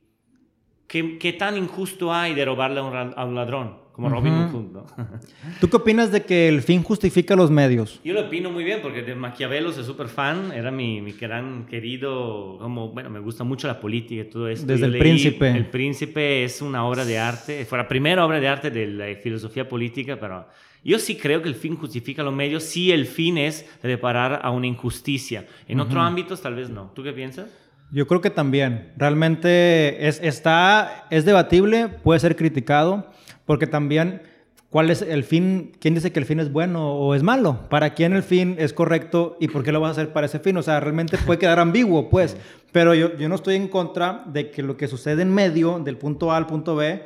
[0.88, 3.81] ¿qué, qué tan injusto hay de robarle a un, a un ladrón?
[3.92, 4.58] Como Robin Ujú.
[4.58, 4.86] Hood, ¿no?
[5.60, 8.00] ¿Tú qué opinas de que el fin justifica los medios?
[8.04, 11.66] Yo lo opino muy bien porque de Maquiavelo soy súper fan, era mi, mi gran
[11.66, 14.66] querido, como, bueno, me gusta mucho la política y todo esto.
[14.66, 15.50] Desde Yo El leí Príncipe.
[15.50, 19.16] El Príncipe es una obra de arte, fue la primera obra de arte de la
[19.22, 20.48] filosofía política, pero
[20.84, 24.52] yo sí creo que el fin justifica los medios si el fin es reparar a
[24.52, 25.46] una injusticia.
[25.68, 26.92] En otros ámbitos tal vez no.
[26.96, 27.50] ¿Tú qué piensas?
[27.92, 28.94] Yo creo que también.
[28.98, 33.12] Realmente es, está, es debatible, puede ser criticado,
[33.46, 34.22] porque también,
[34.70, 35.72] ¿cuál es el fin?
[35.80, 37.68] ¿Quién dice que el fin es bueno o es malo?
[37.70, 40.40] ¿Para quién el fin es correcto y por qué lo vas a hacer para ese
[40.40, 40.56] fin?
[40.58, 42.38] O sea, realmente puede quedar ambiguo, pues.
[42.72, 45.98] Pero yo, yo no estoy en contra de que lo que sucede en medio, del
[45.98, 47.04] punto A al punto B,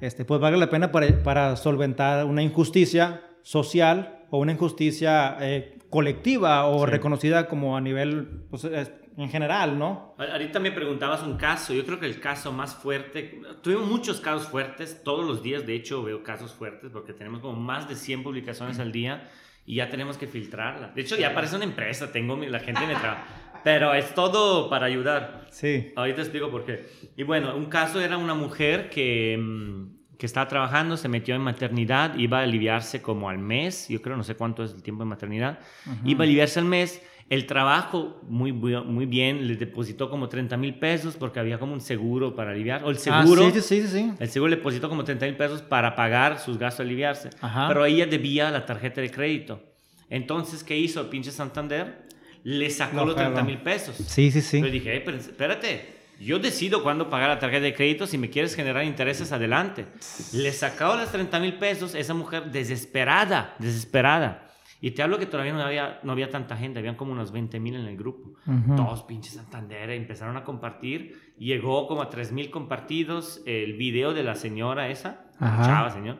[0.00, 5.76] este, pues valga la pena para, para solventar una injusticia social o una injusticia eh,
[5.90, 6.90] colectiva o Sí.
[6.90, 10.14] reconocida como a nivel, pues, es- en general, ¿no?
[10.18, 14.48] Ahorita me preguntabas un caso, yo creo que el caso más fuerte, tuvimos muchos casos
[14.48, 18.22] fuertes, todos los días de hecho veo casos fuertes porque tenemos como más de 100
[18.22, 19.30] publicaciones al día
[19.66, 20.94] y ya tenemos que filtrarlas.
[20.94, 23.24] De hecho ya parece una empresa, tengo la gente me trabaja,
[23.62, 25.46] pero es todo para ayudar.
[25.50, 25.92] Sí.
[25.96, 26.86] Ahorita explico por qué.
[27.16, 31.40] Y bueno, un caso era una mujer que, mm, que estaba trabajando, se metió en
[31.40, 35.02] maternidad, iba a aliviarse como al mes, yo creo, no sé cuánto es el tiempo
[35.02, 35.60] de maternidad,
[36.04, 37.02] iba a aliviarse al mes.
[37.30, 41.80] El trabajo, muy, muy bien, le depositó como 30 mil pesos porque había como un
[41.80, 42.84] seguro para aliviar.
[42.84, 44.12] O el seguro, Ah, sí, sí, sí, sí.
[44.18, 47.30] el seguro le depositó como 30 mil pesos para pagar sus gastos de aliviarse.
[47.40, 47.66] Ajá.
[47.68, 49.62] Pero ella debía la tarjeta de crédito.
[50.10, 52.04] Entonces, ¿qué hizo el pinche Santander?
[52.44, 53.46] Le sacó Lo los 30 jaló.
[53.46, 53.96] mil pesos.
[53.96, 54.60] Sí, sí, sí.
[54.60, 58.28] Yo dije, "Eh, pero espérate, yo decido cuándo pagar la tarjeta de crédito, si me
[58.28, 59.86] quieres generar intereses, adelante.
[60.34, 64.46] Le sacó las 30 mil pesos, esa mujer desesperada, desesperada.
[64.86, 67.58] Y te hablo que todavía no había, no había tanta gente, habían como unos 20
[67.58, 68.34] mil en el grupo.
[68.46, 68.76] Ujú.
[68.76, 74.22] Todos pinches Santander empezaron a compartir, llegó como a 3 mil compartidos el video de
[74.22, 75.62] la señora esa, Ajá.
[75.64, 76.18] chava señor.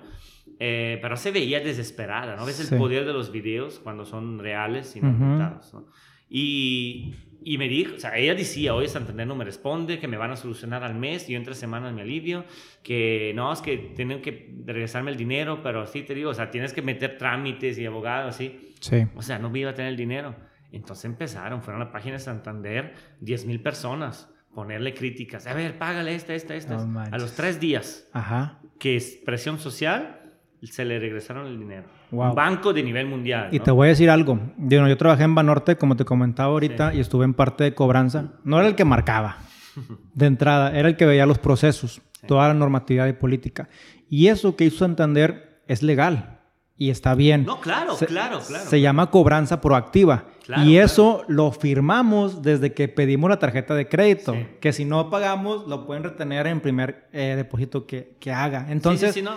[0.59, 2.47] Eh, pero se veía desesperada, ¿no?
[2.47, 2.77] Ves el Sí.
[2.77, 5.23] poder de los videos cuando son reales y no Ujú.
[5.23, 5.85] inventados, ¿no?
[6.31, 10.17] Y, y me dijo, o sea, ella decía, hoy Santander no me responde, que me
[10.17, 12.45] van a solucionar al mes, yo en tres semanas me alivio,
[12.83, 16.51] que no, es que tienen que regresarme el dinero, pero así te digo, o sea,
[16.51, 18.73] tienes que meter trámites y abogados, así.
[18.81, 19.05] Sí.
[19.15, 20.35] O sea, no me iba a tener el dinero.
[20.73, 25.47] Entonces empezaron, fueron a la página de Santander, 10 mil personas, ponerle críticas.
[25.47, 26.85] A ver, págale esta, esta, esta.
[26.85, 28.61] No a los tres días, Ajá.
[28.79, 30.24] que es presión social,
[30.67, 31.85] se le regresaron el dinero.
[32.11, 32.31] Wow.
[32.31, 33.49] Un banco de nivel mundial.
[33.53, 33.65] Y ¿no?
[33.65, 34.39] te voy a decir algo.
[34.59, 38.33] Yo, yo trabajé en Banorte, como te comentaba ahorita, y estuve en parte de cobranza.
[38.45, 39.39] No era el que marcaba
[40.15, 43.69] de entrada, era el que veía los procesos, toda la normatividad y política.
[44.09, 46.41] Y eso que hizo Santander es legal
[46.77, 47.45] y está bien.
[47.45, 48.65] No, claro, Se- claro, claro.
[48.65, 50.27] Se llama cobranza proactiva.
[50.45, 50.85] Claro, y claro.
[50.87, 54.35] eso lo firmamos desde que pedimos la tarjeta de crédito.
[54.35, 54.47] Sí.
[54.61, 58.67] Que si no pagamos, lo pueden retener en primer eh, depósito que, que haga.
[58.69, 59.33] Entonces, sí, sí, no,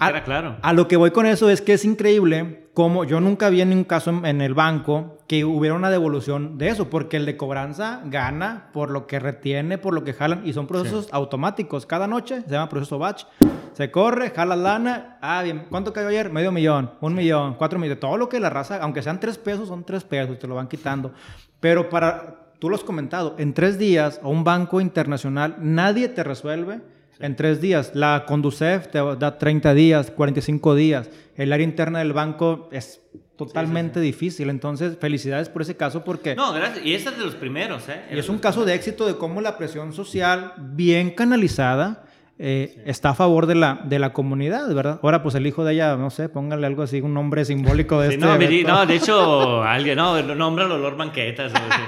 [0.00, 0.56] a- claro.
[0.62, 3.70] a lo que voy con eso es que es increíble como yo nunca vi en
[3.70, 7.36] ningún caso en, en el banco que hubiera una devolución de eso, porque el de
[7.36, 11.84] cobranza gana por lo que retiene, por lo que jalan, y son procesos automáticos.
[11.86, 13.24] Cada noche se llama proceso batch.
[13.72, 15.18] Se corre, jala lana.
[15.20, 15.64] Ah, bien.
[15.68, 16.30] ¿Cuánto cayó ayer?
[16.30, 17.98] Medio millón, un millón, cuatro millones.
[17.98, 20.68] Todo lo que la raza, aunque sean tres pesos, son tres pesos, te lo van
[20.68, 21.12] quitando.
[21.60, 26.22] Pero para, tú lo has comentado, en tres días a un banco internacional nadie te
[26.22, 26.80] resuelve
[27.18, 27.92] en tres días.
[27.94, 31.10] La Conducef te da 30 días, 45 días.
[31.34, 33.00] El área interna del banco es
[33.36, 34.50] totalmente difícil.
[34.50, 36.84] Entonces, felicidades por ese caso porque No, gracias.
[36.84, 38.02] Y ese es de los primeros, ¿eh?
[38.12, 42.05] y es un caso de éxito de cómo la presión social bien canalizada
[42.38, 45.00] eh, está a favor de la, de la comunidad, ¿verdad?
[45.02, 48.08] Ahora, pues el hijo de ella, no sé, póngale algo así, un nombre simbólico de
[48.08, 48.72] Sí, este no, evento.
[48.72, 51.52] no, de hecho, alguien, no, nombra el olor banquetas.
[51.52, 51.82] o así.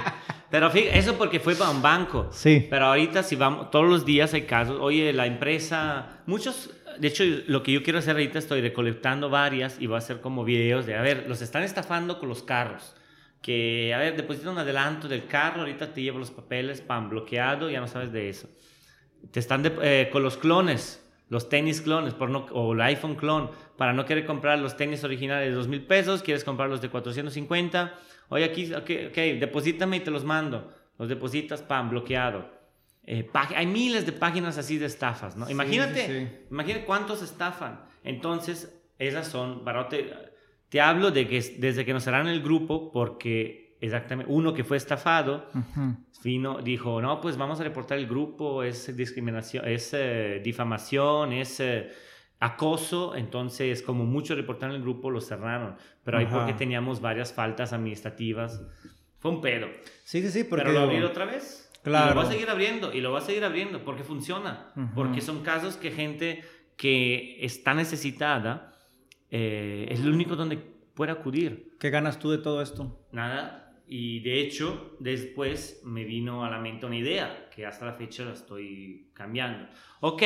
[0.49, 2.29] Pero fíjate, eso porque fue para un banco.
[2.31, 2.65] Sí.
[2.69, 7.23] Pero ahorita si vamos, todos los días hay casos, oye, la empresa, muchos de hecho,
[7.47, 10.85] lo que yo quiero hacer ahorita, estoy recolectando varias y voy a hacer como videos
[10.85, 12.93] de, a ver, los están estafando con los carros.
[13.41, 17.69] Que, a ver, deposita un adelanto del carro, ahorita te llevo los papeles, pan, bloqueado,
[17.69, 18.49] ya no sabes de eso.
[19.31, 23.15] Te están de- eh, con los clones, los tenis clones, por no, o el iPhone
[23.15, 26.81] clon, para no querer comprar los tenis originales de 2 mil pesos, quieres comprar los
[26.81, 27.93] de 450.
[28.29, 30.73] Oye, aquí, ok, ok, deposítame y te los mando.
[30.97, 32.49] Los depositas, pam, bloqueado.
[33.05, 35.45] Eh, hay miles de páginas así de estafas, ¿no?
[35.45, 37.81] Sí, imagínate, sí, imagínate cuántos estafan.
[38.03, 40.11] Entonces, esas son, para te,
[40.81, 44.77] hablo de que es- desde que nos cerraron el grupo, porque exactamente uno que fue
[44.77, 45.95] estafado, Ujú.
[46.21, 51.59] Fino dijo, no, pues vamos a reportar el grupo, es discriminación, es eh, difamación, es
[51.59, 51.89] eh,
[52.39, 56.37] acoso, entonces como mucho reportaron el grupo, lo cerraron, pero ahí Ajá.
[56.39, 58.61] porque teníamos varias faltas administrativas,
[59.19, 59.67] fue un pedo.
[60.03, 61.65] Sí, sí, sí, porque pero lo abrir otra vez.
[61.75, 62.09] Y Claro.
[62.13, 64.87] lo va a seguir abriendo, y lo va a seguir abriendo, porque funciona, Ujú.
[64.95, 66.43] porque son casos que gente
[66.75, 68.73] que está necesitada
[69.31, 71.75] eh, es lo único donde puede acudir.
[71.79, 72.99] ¿qué ganas tú de todo esto?
[73.11, 73.68] Nada.
[73.91, 78.23] Y de hecho, después me vino a la mente una idea que hasta la fecha
[78.23, 79.67] la estoy cambiando.
[80.01, 80.21] Ok,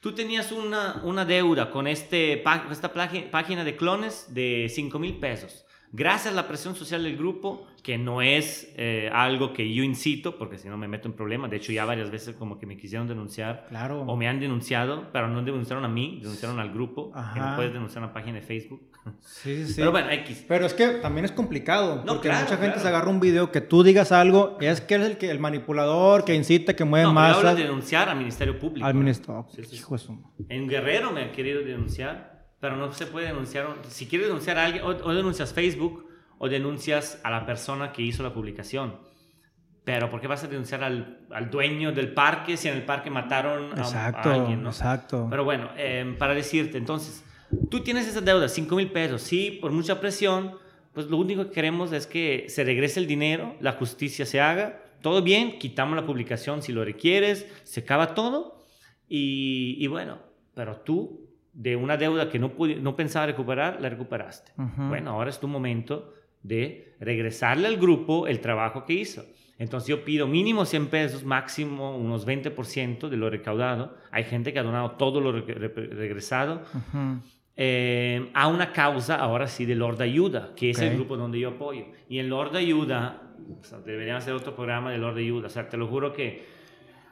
[0.00, 2.92] tú tenías una, una deuda con este, esta
[3.30, 5.64] página de clones de 5 mil pesos.
[5.92, 10.36] Gracias a la presión social del grupo, que no es eh, algo que yo incito,
[10.36, 11.50] porque si no me meto en problemas.
[11.50, 14.00] De hecho, ya varias veces como que me quisieron denunciar Claro.
[14.02, 17.50] o me han denunciado, pero no denunciaron a mí, denunciaron al grupo, que Ajá.
[17.50, 18.80] no puedes denunciar una página de Facebook.
[19.24, 19.74] Sí, sí, sí.
[19.76, 20.44] Pero bueno, X.
[20.48, 22.80] Pero es que también es complicado, No, porque claro, mucha gente claro.
[22.82, 25.38] se agarra un video que tú digas algo, y es que eres el, que, el
[25.38, 27.56] manipulador, que incita, que mueve No, masas.
[27.56, 28.86] de denunciar al Ministerio Público.
[28.86, 29.46] Al ministro.
[29.54, 29.76] Sí, sí.
[29.76, 33.66] Hijo de su- En Guerrero me han querido denunciar, pero no se puede denunciar.
[33.88, 36.06] Si quieres denunciar a alguien, o, o denuncias Facebook
[36.38, 38.98] o denuncias a la persona que hizo la publicación.
[39.84, 43.08] Pero ¿por qué vas a denunciar al, al dueño del parque si en el parque
[43.08, 44.62] mataron a, Exacto, a alguien?
[44.62, 44.70] ¿no?
[44.70, 45.28] exacto.
[45.30, 47.24] Pero bueno, eh, para decirte, entonces,
[47.70, 50.52] tú tienes esa deuda, 5 mil pesos, sí, por mucha presión,
[50.92, 54.82] pues lo único que queremos es que se regrese el dinero, la justicia se haga,
[55.02, 58.64] todo bien, quitamos la publicación si lo requieres, se acaba todo,
[59.08, 60.18] y, y bueno,
[60.54, 64.52] pero tú, de una deuda que no, no pensaba recuperar, la recuperaste.
[64.60, 64.82] Ujú.
[64.88, 69.24] Bueno, ahora es tu momento de regresarle al grupo el trabajo que hizo.
[69.58, 73.96] Entonces yo pido mínimo 100 pesos, máximo unos 20% de lo recaudado.
[74.10, 77.22] Hay gente que ha donado todo lo re- re- regresado Ujú.
[77.56, 80.82] Eh, a una causa, ahora sí, de Lord Ayuda, que es Ok.
[80.84, 81.86] el grupo donde yo apoyo.
[82.08, 83.22] Y en Lord Ayuda,
[83.60, 85.46] o sea, deberían hacer otro programa de Lord Ayuda.
[85.46, 86.44] O sea, te lo juro que,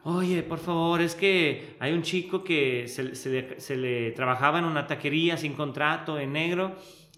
[0.05, 4.59] oye, por favor, es que hay un chico que se, se le, se le trabajaba
[4.59, 6.77] en una taquería sin contrato, en negro.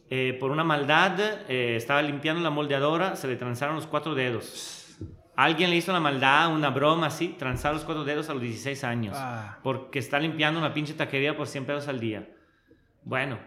[0.08, 1.18] eh, por una maldad,
[1.48, 4.96] eh, estaba limpiando la moldeadora, se le transaron los cuatro dedos.
[5.34, 8.84] Alguien le hizo la maldad, una broma así, transar los cuatro dedos a los 16
[8.84, 9.14] años.
[9.18, 9.58] Ah.
[9.64, 12.26] Porque está limpiando una pinche taquería por 100 pesos al día.
[13.06, 13.38] Bueno,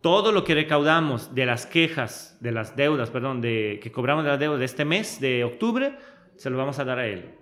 [0.00, 4.30] todo lo que recaudamos de las quejas, de las deudas, perdón, de, que cobramos de
[4.30, 5.98] las deudas de este mes, de octubre,
[6.36, 7.34] se lo vamos a dar a él.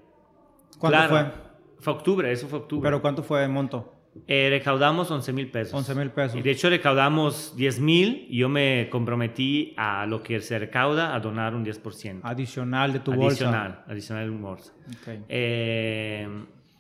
[0.81, 1.33] ¿Cuánto Claro, fue?
[1.79, 2.89] Fue octubre, eso fue octubre.
[2.89, 3.95] ¿Pero cuánto fue el monto?
[4.27, 5.73] Eh, recaudamos 11 mil pesos.
[5.73, 6.37] 11 mil pesos.
[6.37, 11.15] Y de hecho recaudamos 10 mil y yo me comprometí a lo que se recauda
[11.15, 12.23] a donar un 10%.
[12.25, 13.85] Adicional de tu adicional, bolsa.
[13.89, 14.73] adicional en bolsa.
[14.89, 15.25] Ok.
[15.29, 16.29] Eh,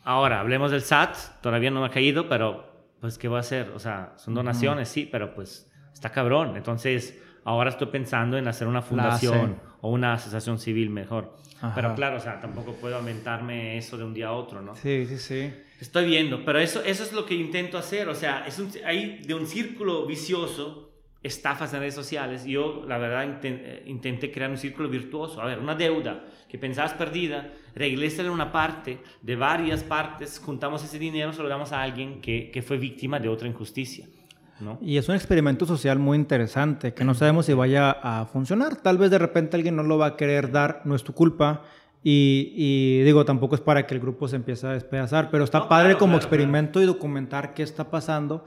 [0.02, 1.40] ahora, hablemos del SAT.
[1.40, 2.71] Todavía no me ha caído, pero
[3.02, 3.72] pues, ¿qué voy a hacer?
[3.74, 6.56] O sea, son donaciones, sí, pero pues está cabrón.
[6.56, 11.36] Entonces, ahora estoy pensando en hacer una fundación o una asociación civil mejor.
[11.60, 11.72] Ajá.
[11.74, 14.76] Pero claro, o sea, tampoco puedo aumentarme eso de un día a otro, ¿no?
[14.76, 15.52] Sí, sí, sí.
[15.80, 18.08] Estoy viendo, pero eso, eso es lo que intento hacer.
[18.08, 20.91] O sea, es un, hay de un círculo vicioso,
[21.22, 22.44] estafas en redes sociales.
[22.44, 25.40] Yo, la verdad, eh, intenté crear un círculo virtuoso.
[25.40, 30.98] A ver, una deuda que pensabas perdida, regrésale una parte, de varias partes, juntamos ese
[30.98, 34.06] dinero, se lo damos a alguien que, que fue víctima de otra injusticia.
[34.60, 34.78] ¿no?
[34.80, 38.76] Y es un experimento social muy interesante que no sabemos si vaya a funcionar.
[38.76, 41.62] Tal vez de repente alguien no lo va a querer dar, no es tu culpa.
[42.04, 45.60] Y, y digo, tampoco es para que el grupo se empiece a despedazar, pero está
[45.60, 48.44] No, padre claro, como claro, experimento y documentar qué está pasando,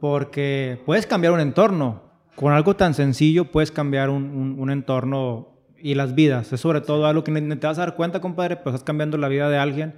[0.00, 2.07] porque puedes cambiar un entorno.
[2.38, 6.52] Con algo tan sencillo puedes cambiar un, un- un entorno y las vidas.
[6.52, 9.16] Es sobre todo algo que ni, te vas a dar cuenta, compadre, pero estás cambiando
[9.18, 9.94] la vida de alguien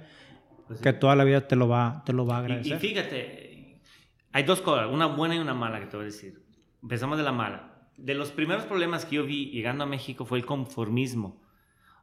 [0.67, 0.83] Pues sí.
[0.83, 2.79] que toda la vida te lo va, te lo va a Y, y agradecer.
[2.79, 3.79] fíjate,
[4.31, 6.41] hay dos cosas, una buena y una mala que te voy a decir.
[6.81, 7.67] Empezamos de la mala.
[7.97, 11.39] De los primeros problemas que yo vi llegando a México fue el conformismo.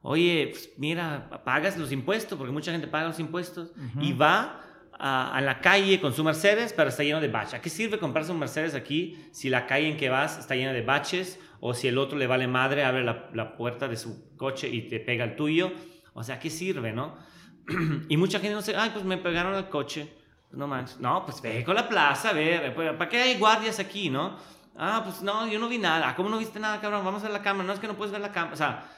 [0.03, 4.61] Oye, pues, mira, pagas los impuestos, porque mucha gente paga los impuestos, y va
[4.99, 7.55] a, a la calle con su Mercedes, pero está lleno de baches.
[7.55, 10.73] ¿A qué sirve comprarse un Mercedes aquí si la calle en que vas está llena
[10.73, 11.39] de baches?
[11.61, 14.83] O si el otro le vale madre, abre la, la puerta de su coche y
[14.89, 15.73] te pega el tuyo.
[16.15, 17.17] O sea, ¿a qué sirve, no?
[18.09, 20.13] y mucha gente no sé, ay, pues me pegaron el coche.
[20.53, 20.99] No manches.
[20.99, 22.75] No, pues ve con la plaza, a ver.
[22.75, 24.37] pues, ¿Para qué hay guardias aquí, no?
[24.77, 26.15] Ah, pues no, yo no vi nada.
[26.15, 27.05] ¿Cómo no viste nada, cabrón?
[27.05, 27.67] Vamos a ver la cámara.
[27.67, 28.55] No es que no puedes ver la cámara.
[28.55, 28.91] O sea,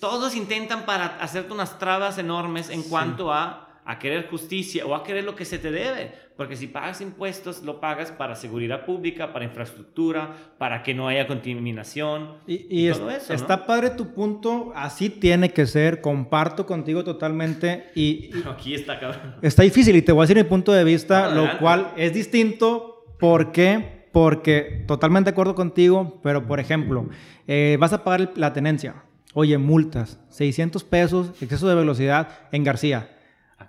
[0.00, 5.02] todos intentan para hacerte unas trabas enormes en cuanto a a querer justicia o a
[5.02, 6.12] querer lo que se te debe.
[6.36, 11.26] Porque si pagas impuestos, lo pagas para seguridad pública, para infraestructura, para que no haya
[11.26, 12.34] contaminación.
[12.46, 17.86] Y, y, todo eso, está padre tu punto, así tiene que ser, comparto contigo totalmente.
[17.94, 19.36] Y, aquí está cabrón.
[19.40, 23.06] Está difícil y te voy a decir mi punto de vista, lo cual es distinto.
[23.18, 24.06] ¿Por qué?
[24.12, 27.08] Porque totalmente de acuerdo contigo, pero por ejemplo,
[27.46, 29.02] eh, vas a pagar la tenencia.
[29.32, 33.14] Oye, multas, 600 pesos, exceso de velocidad en García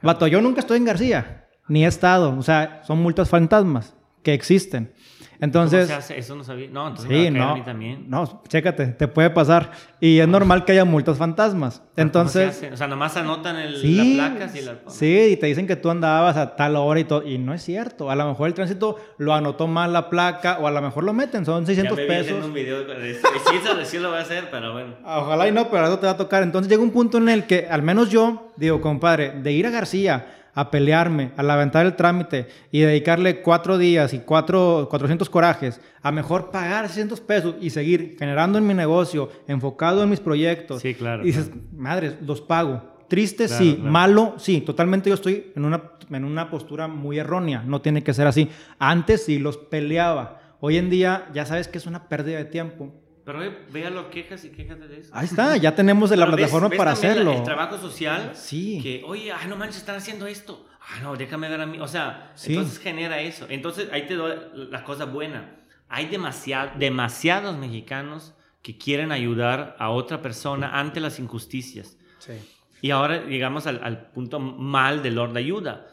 [0.02, 2.38] Vato, yo nunca estoy en García, ni he estado.
[2.38, 4.94] O sea, son multas fantasmas que existen.
[5.42, 6.20] Entonces, ¿Cómo se hace?
[6.20, 6.68] Eso no sabía.
[6.70, 8.10] No, entonces sí, me no, a mí también.
[8.10, 9.72] No, chécate, te puede pasar.
[10.02, 11.82] Y es normal que haya multas fantasmas.
[11.96, 14.80] Entonces, ¿Cómo se O sea, nomás anotan el, sí, la placa y la...
[14.88, 17.26] Sí, y te dicen que tú andabas a tal hora y todo.
[17.26, 18.12] Y no es cierto.
[18.12, 21.14] A lo mejor el tránsito lo anotó mal la placa o a lo mejor lo
[21.14, 21.46] meten.
[21.46, 22.46] Son 600 ya me pesos.
[22.46, 23.28] un video de eso.
[23.50, 24.96] Sí, eso sí lo voy a hacer, pero bueno.
[25.06, 26.44] Ojalá y no, pero eso te va a tocar.
[26.44, 29.70] Entonces llega un punto en el que, al menos yo, digo, compadre, de ir a
[29.70, 35.80] García a pelearme, a levantar el trámite y dedicarle cuatro días y cuatro, 400 corajes,
[36.01, 40.82] a mejor pagar 600 pesos y seguir generando en mi negocio, enfocado en mis proyectos.
[40.82, 41.24] Sí, claro.
[41.24, 42.99] Y dices, madres, los pago.
[43.07, 43.80] Triste, sí.
[43.82, 44.60] Malo, sí.
[44.60, 45.82] Totalmente yo estoy en una,
[46.12, 47.64] en una postura muy errónea.
[47.66, 48.49] No tiene que ser así.
[48.78, 50.41] Antes sí los peleaba.
[50.60, 52.93] Hoy en día ya sabes que es una pérdida de tiempo.
[53.32, 55.11] Pero véalo, quejas y quéjate de eso.
[55.13, 57.34] Ahí está, ya tenemos la plataforma para hacerlo.
[57.34, 58.32] El trabajo social.
[58.34, 58.80] Sí.
[58.82, 60.65] Que, oye, ay, no manches, están haciendo esto.
[60.82, 61.80] Ah, no, déjame ver a mí.
[61.80, 63.45] O sea, entonces genera eso.
[63.47, 64.36] Entonces ahí te doy
[64.71, 65.57] la cosa buena.
[65.89, 71.99] Hay demasiado, demasiados mexicanos que quieren ayudar a otra persona ante las injusticias.
[72.17, 72.34] Sí.
[72.82, 75.86] Y ahora llegamos al, al punto mal del Lord de ayuda.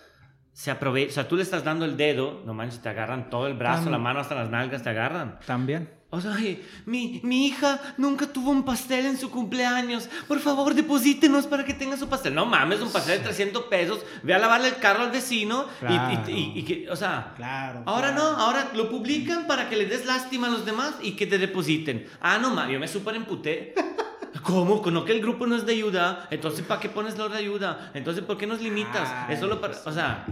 [0.55, 3.47] Se aprovecha, o sea, tú le estás dando el dedo, no manches, te agarran todo
[3.47, 5.39] el brazo, la mano, hasta las nalgas te agarran.
[5.45, 5.96] También.
[6.09, 6.37] O sea,
[6.85, 10.09] mi, mi hija nunca tuvo un pastel en su cumpleaños.
[10.29, 12.33] Por favor, deposítenos para que tenga su pastel.
[12.33, 13.99] No mames, un pastel de 300 pesos.
[14.23, 15.67] Ve a lavarle el carro al vecino.
[16.29, 20.47] Y, que, o sea, claro, ahora no, ahora lo publican para que le des lástima
[20.47, 22.07] a los demás y que te depositen.
[22.21, 23.75] Ah, no mames, yo me súper emputé.
[24.43, 24.81] ¿Cómo?
[24.89, 26.29] ¿No que el grupo no es de ayuda?
[26.31, 27.91] Entonces, ¿para qué pones lo de ayuda?
[27.95, 29.13] Entonces, ¿por qué nos limitas?
[29.29, 29.75] es solo para.
[29.85, 30.25] O sea,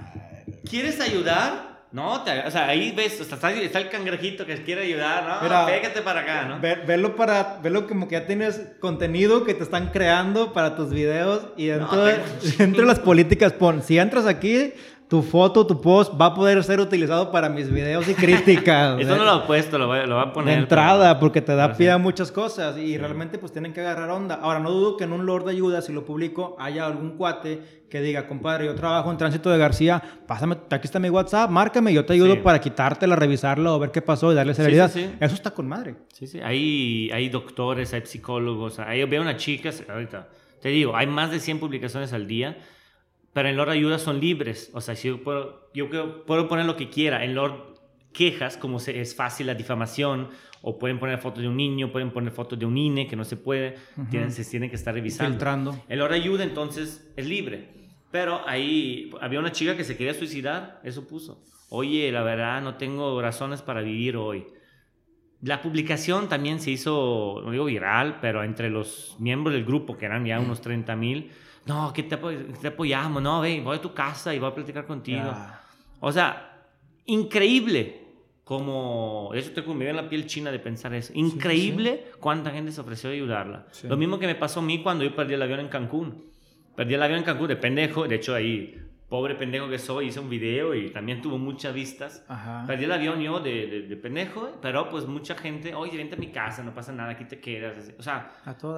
[0.68, 1.74] ¿quieres ayudar?
[1.95, 5.42] No, o sea, ahí ves, está, está, el cangrejito que quiere ayudar, ¿no?
[5.42, 6.59] Mira, Pégate para acá, ¿no?
[6.61, 11.47] verlo para, verlo como que ya tienes contenido que te están creando para tus videos
[11.57, 12.05] y dentro,
[12.59, 14.72] dentro de las políticas pon, si entras aquí,
[15.09, 18.98] tu foto, tu post va a poder ser utilizado para mis videos y críticas.
[18.98, 20.55] Eso no lo he puesto, lo voy, lo a poner.
[20.55, 24.11] De entrada, porque te da pie a muchas cosas y realmente pues tienen que agarrar
[24.11, 24.36] onda.
[24.36, 27.84] Ahora, no dudo que en un Lord de Ayuda, si lo publico, haya algún cuate
[27.90, 31.92] que diga, compadre, yo trabajo en tránsito de García, pásame, aquí está mi WhatsApp, márcame,
[31.92, 34.90] yo te ayudo para quitártela, revisarla o ver qué pasó y darle seriedad.
[34.96, 35.94] Eso está con madre.
[36.12, 40.26] Sí, sí, hay, hay doctores, hay psicólogos, hay, veo una chica, ahorita,
[40.61, 42.57] te digo, hay más de 100 publicaciones al día
[43.35, 44.70] pero en Lord Ayuda son libres.
[44.72, 47.24] O sea, si yo puedo, yo puedo poner lo que quiera.
[47.24, 47.74] En Lord
[48.12, 50.30] quejas, como es fácil la difamación,
[50.62, 53.24] o pueden poner fotos de un niño, pueden poner fotos de un INE, que no
[53.24, 53.74] se puede,
[54.09, 55.32] tienen, se tienen que estar revisando.
[55.32, 55.85] Filtrando.
[55.89, 57.68] En Lord Ayuda, entonces, es libre.
[58.12, 61.45] Pero ahí había una chica que se quería suicidar, eso puso.
[61.68, 64.47] Oye, la verdad, no tengo razones para vivir hoy.
[65.43, 70.07] La publicación también se hizo, no digo viral, pero entre los miembros del grupo, que
[70.07, 71.32] eran ya unos 30 mil,
[71.67, 74.87] no, que te, te, apoyamos, no, ven, voy a tu casa y voy a platicar
[74.87, 75.35] contigo.
[76.01, 76.67] O sea,
[77.07, 78.03] increíble
[78.45, 82.81] como, eso te me en la piel china de pensar eso, increíble cuánta gente se
[82.81, 83.67] ofreció a ayudarla.
[83.85, 86.31] Lo mismo que me pasó a mí cuando yo perdí el avión en Cancún.
[86.77, 88.79] Perdí el avión en Cancún de pendejo, de hecho ahí
[89.15, 92.27] pobre pendejo que soy, hice un video y también tuvo muchas vistas.
[92.67, 96.33] Perdí el avión yo de, de, pendejo, pero pues mucha gente, oye, vente a mi
[96.33, 97.93] casa, no pasa nada, aquí te quedas.
[97.97, 98.33] O sea,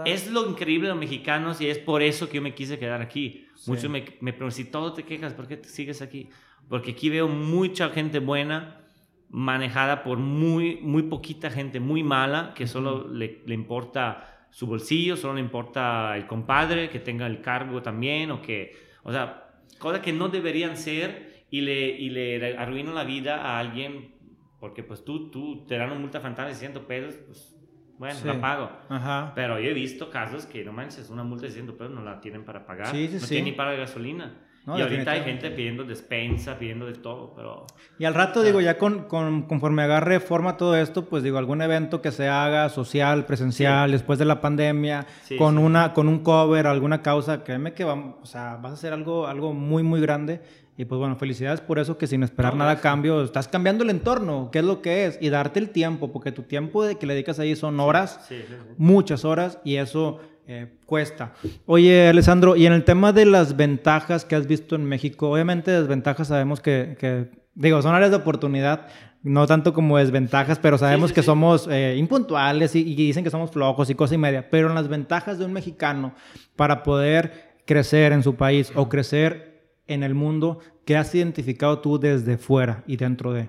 [0.05, 3.01] es lo increíble de los mexicanos y es por eso que yo me quise quedar
[3.01, 3.47] aquí.
[3.67, 6.29] Muchos me, me preguntan, si todo te quejas, ¿por qué te sigues aquí?
[6.69, 8.83] Porque aquí veo mucha gente buena
[9.31, 15.17] manejada por muy, muy poquita gente muy mala que solo le, le importa su bolsillo,
[15.17, 19.46] solo le importa el compadre, que tenga el cargo también, o que, o sea,
[19.79, 24.17] cosas que no deberían ser y le, y le arruinan la vida a alguien
[24.61, 27.57] porque pues tú, tú te dan una multa fantasma de 100 pesos, pues
[27.99, 28.71] bueno, la pago.
[28.89, 29.33] Ajá.
[29.35, 32.21] Pero yo he visto casos que no manches, una multa de 100 pesos no la
[32.21, 34.46] tienen para pagar, sí, sí, no tienen ni para gasolina.
[34.67, 37.67] Y ahorita hay gente pidiendo despensa, pidiendo de todo, pero...
[37.99, 41.63] Y al rato, digo, ya con, con, conforme agarre forma todo esto, pues digo, algún
[41.63, 45.07] evento que se haga social, presencial, después de la pandemia,
[45.39, 48.93] con, Una, con un cover, alguna causa, créeme que vamos, o sea, vas a hacer
[48.93, 50.41] algo, algo muy, muy grande.
[50.79, 53.89] Y pues bueno, felicidades por eso, que sin esperar nada a cambio, estás cambiando el
[53.89, 57.07] entorno, qué es lo que es, y darte el tiempo, porque tu tiempo de que
[57.07, 58.29] le dedicas ahí son horas,
[58.77, 61.35] muchas horas, y eso eh, cuesta.
[61.65, 65.73] Oye, Alessandro, y en el tema de las ventajas que has visto en México, obviamente
[65.73, 68.87] desventajas sabemos que, digo, son áreas de oportunidad,
[69.25, 73.91] no tanto como desventajas, pero sabemos que somos eh, impuntuales y, dicen que somos flojos
[73.91, 76.15] y cosa y media, pero en las ventajas de un mexicano
[76.55, 81.99] para poder crecer en su país o crecer en el mundo, ¿qué has identificado tú
[81.99, 83.49] desde fuera y dentro de?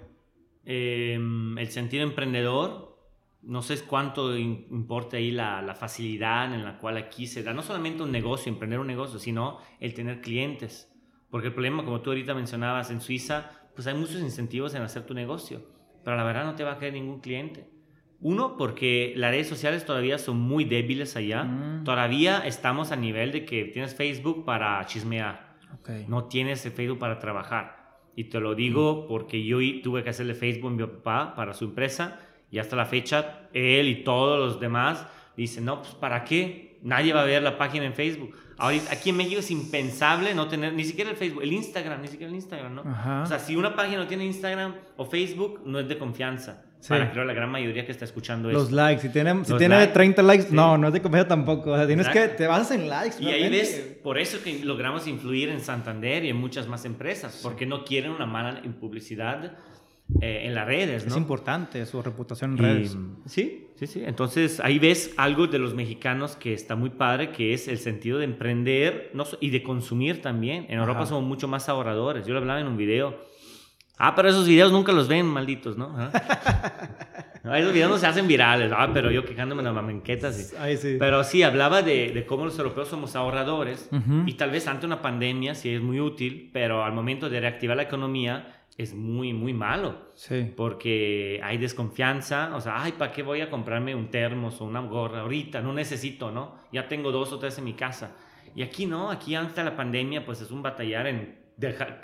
[0.66, 2.87] Em, el sentido emprendedor,
[3.48, 8.04] no sé cuánto importa ahí la, facilidad en la cual aquí se da, no solamente
[8.04, 10.94] un negocio, emprender un negocio, sino el tener clientes.
[11.30, 15.06] Porque el problema, como tú ahorita mencionabas, en Suiza, pues hay muchos incentivos en hacer
[15.06, 15.62] tu negocio,
[16.04, 17.70] pero la verdad no te va a caer ningún cliente.
[18.20, 21.44] Uno, porque las redes sociales todavía son muy débiles allá.
[21.44, 21.84] Mm.
[21.86, 25.56] Todavía estamos a nivel de que tienes Facebook para chismear.
[26.08, 27.96] No tienes Facebook para trabajar.
[28.16, 29.08] Y te lo digo mm.
[29.08, 32.20] porque yo tuve que hacerle Facebook a mi papá para su empresa
[32.52, 36.78] y hasta la fecha, él y todos los demás dicen, no, pues ¿para qué?
[36.82, 38.36] Nadie va a ver la página en Facebook.
[38.58, 42.08] Ahorita, aquí en México es impensable no tener ni siquiera el Facebook, el Instagram, ni
[42.08, 43.22] siquiera el Instagram, ¿no?
[43.24, 46.64] O sea, si una página no tiene Instagram o Facebook, no es de confianza.
[46.88, 50.22] Para creo la gran mayoría que está escuchando Los likes, si tiene, si tiene 30
[50.22, 51.72] likes, no, no es de confianza tampoco.
[51.72, 53.18] O sea, tienes que, te vas en likes.
[53.20, 57.40] Y ahí ves, por eso que logramos influir en Santander y en muchas más empresas,
[57.44, 59.58] porque no quieren una mala publicidad
[60.22, 61.06] eh, en las redes.
[61.06, 61.12] ¿no?
[61.12, 62.98] Es importante su reputación en redes.
[63.26, 64.04] Sí, sí, sí.
[64.06, 68.18] Entonces ahí ves algo de los mexicanos que está muy padre, que es el sentido
[68.18, 70.66] de emprender no, y de consumir también.
[70.70, 72.26] En Europa somos mucho más ahorradores.
[72.26, 73.18] Yo lo hablaba en un video.
[73.98, 75.94] Ah, pero esos videos nunca los ven, malditos, ¿no?
[75.98, 76.12] ¿Ah?
[77.56, 78.74] Esos videos no se hacen virales.
[78.76, 80.54] Ah, pero yo quejándome en las mamenquetas.
[80.80, 80.98] Sí.
[81.00, 83.90] Pero sí, hablaba de, de, cómo los europeos somos ahorradores
[84.26, 87.78] y tal vez ante una pandemia sí es muy útil, pero al momento de reactivar
[87.78, 90.12] la economía es muy, muy malo.
[90.14, 90.52] Sí.
[90.56, 94.82] Porque hay desconfianza, o sea, ay, ¿para qué voy a comprarme un termos o una
[94.82, 95.62] gorra ahorita?
[95.62, 96.56] No necesito, ¿no?
[96.72, 98.16] Ya tengo dos o tres en mi casa.
[98.56, 101.48] Y aquí no, aquí antes de la pandemia, pues es un batallar en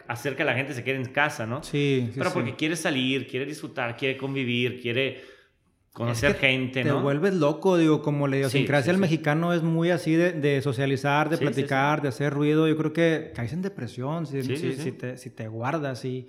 [0.08, 1.62] hacer que la gente se quede en casa, ¿no?
[1.64, 2.10] Sí.
[2.12, 5.22] sí Pero porque quiere salir, quiere disfrutar, quiere convivir, quiere
[5.94, 6.98] conocer gente, ¿no?
[6.98, 11.30] Te vuelves loco, digo, como la idiosincrasia sí, el mexicano es muy así de, socializar,
[11.30, 12.68] de platicar, de hacer ruido.
[12.68, 16.28] Yo creo que caes en depresión si, si, te, si te, guardas y,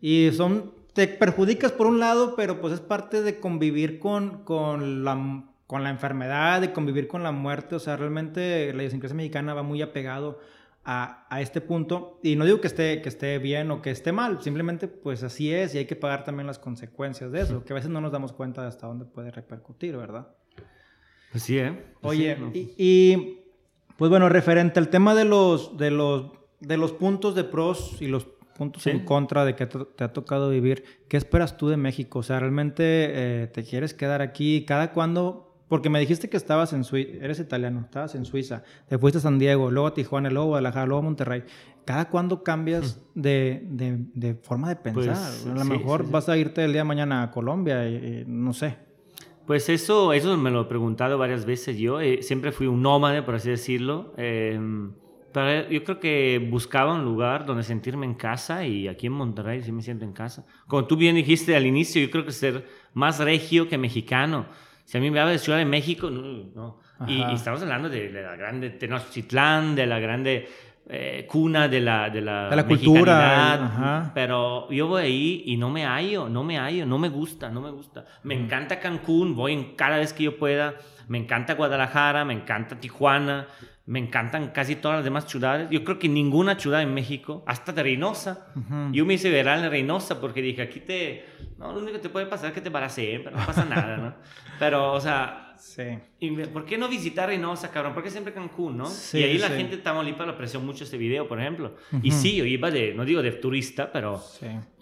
[0.00, 5.04] y son, te perjudicas por un lado, pero pues es parte de convivir con, con
[5.04, 9.54] la con la enfermedad, de convivir con la muerte, o sea, realmente la idiosincrasia mexicana
[9.54, 10.40] va muy apegado
[10.84, 12.18] a, a, este punto.
[12.22, 15.52] Y no digo que esté, que esté bien o que esté mal, simplemente pues así
[15.52, 18.12] es y hay que pagar también las consecuencias de eso, que a veces no nos
[18.12, 20.28] damos cuenta de hasta dónde puede repercutir, ¿verdad?
[21.30, 21.72] Pues sí, ¿eh?
[22.00, 22.36] Pues Oye,
[22.76, 23.38] y,
[23.96, 28.08] pues bueno, referente al tema de los, de los, de los puntos de pros y
[28.08, 28.26] los
[28.56, 32.18] puntos en contra de que te, ha tocado vivir, ¿qué esperas tú de México?
[32.18, 34.64] O sea, ¿realmente eh, te quieres quedar aquí?
[34.66, 38.98] ¿Cada cuándo porque me dijiste que estabas en Suiza, eres italiano, estabas en Suiza, te
[38.98, 41.44] fuiste a San Diego, luego a Tijuana, luego a Guadalajara, luego a Monterrey.
[41.84, 43.20] ¿Cada cuándo cambias mm.
[43.20, 45.14] de, de, de, forma de pensar?
[45.14, 48.52] Pues, a lo mejor vas a irte el día de mañana a Colombia, y, no
[48.52, 48.78] sé.
[49.46, 52.00] Pues eso, eso me lo he preguntado varias veces yo.
[52.00, 54.12] Eh, siempre fui un nómade, por así decirlo.
[54.16, 54.90] Em,
[55.32, 59.62] pero yo creo que buscaba un lugar donde sentirme en casa y aquí en Monterrey
[59.62, 60.44] sí me siento en casa.
[60.66, 64.46] Como tú bien dijiste al inicio, yo creo que ser más regio que mexicano.
[64.90, 66.80] Si a mí me habla de Ciudad de México, no.
[67.06, 70.48] Y, estamos hablando de, la grande Tenochtitlán, de la grande
[70.88, 74.10] eh, cuna de la, de la, de la cultura.
[74.12, 77.60] Pero yo voy ahí y no me hallo, no me hallo, no me gusta, no
[77.60, 78.04] me gusta.
[78.24, 80.74] Me encanta Cancún, voy en cada vez que yo pueda.
[81.06, 83.46] Me encanta Guadalajara, me encanta Tijuana,
[83.90, 85.68] me encantan casi todas las demás ciudades.
[85.68, 88.46] Yo creo que ninguna ciudad en México, hasta de Reynosa.
[88.92, 91.24] Yo me hice veral en Reynosa porque dije, aquí te...
[91.58, 93.96] No, lo único que te puede pasar es que te parece, pero no pasa nada,
[93.96, 94.14] ¿no?
[94.60, 95.56] Pero, o sea...
[95.58, 95.82] Sí.
[96.52, 97.92] ¿Por qué no visitar Reynosa, cabrón?
[97.92, 98.86] ¿Por qué siempre Cancún, no?
[98.86, 101.74] Sí, y ahí la gente de Tamaulipas lo apreció mucho este video, por ejemplo.
[102.00, 104.22] Y sí, yo iba de, no digo de turista, pero...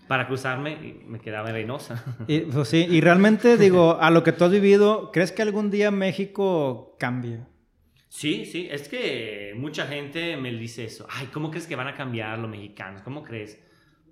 [0.06, 2.04] Para cruzarme me quedaba en Reynosa.
[2.26, 5.70] Y, pues sí, y realmente digo, a lo que tú has vivido, ¿crees que algún
[5.70, 7.40] día México cambie?
[8.08, 11.06] Sí, sí, es que mucha gente me dice eso.
[11.10, 13.02] Ay, ¿cómo crees que van a cambiar los mexicanos?
[13.02, 13.58] ¿Cómo crees?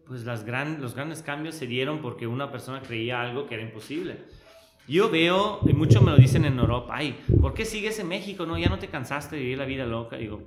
[0.06, 3.64] Pues las gran, los grandes cambios se dieron porque una persona creía algo que era
[3.64, 4.18] imposible.
[4.86, 8.46] Yo veo, y muchos me lo dicen en Europa, ay, ¿por qué sigues en México?
[8.46, 10.16] No, ya no te cansaste de vivir la vida loca.
[10.16, 10.42] Digo,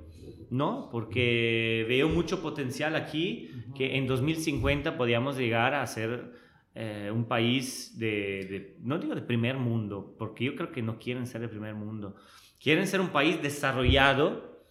[0.50, 0.88] ¿no?
[0.90, 6.32] Porque veo mucho potencial aquí, que en 2050 podríamos llegar a ser
[6.74, 11.26] eh, un país de, no digo de primer mundo, porque yo creo que no quieren
[11.26, 12.14] ser de primer mundo,
[12.62, 14.64] quieren ser un país desarrollado,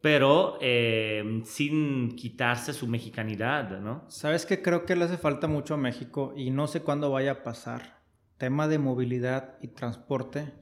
[0.00, 4.04] pero eh, sin quitarse su mexicanidad, ¿no?
[4.08, 7.32] Sabes que creo que le hace falta mucho a México y no sé cuándo vaya
[7.32, 8.02] a pasar.
[8.36, 10.52] Tema de movilidad y transporte.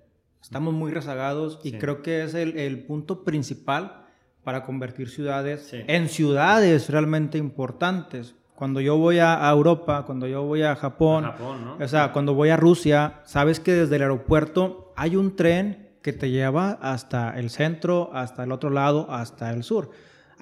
[0.40, 4.02] Estamos muy rezagados y creo que es el, el punto principal
[4.44, 8.34] para convertir ciudades en ciudades realmente importantes.
[8.62, 11.32] Cuando yo voy a, Europa, cuando yo voy a Japón,
[11.80, 16.12] o sea, cuando voy a Rusia, sabes que desde el aeropuerto hay un tren que
[16.12, 19.90] te lleva hasta el centro, hasta el otro lado, hasta el sur.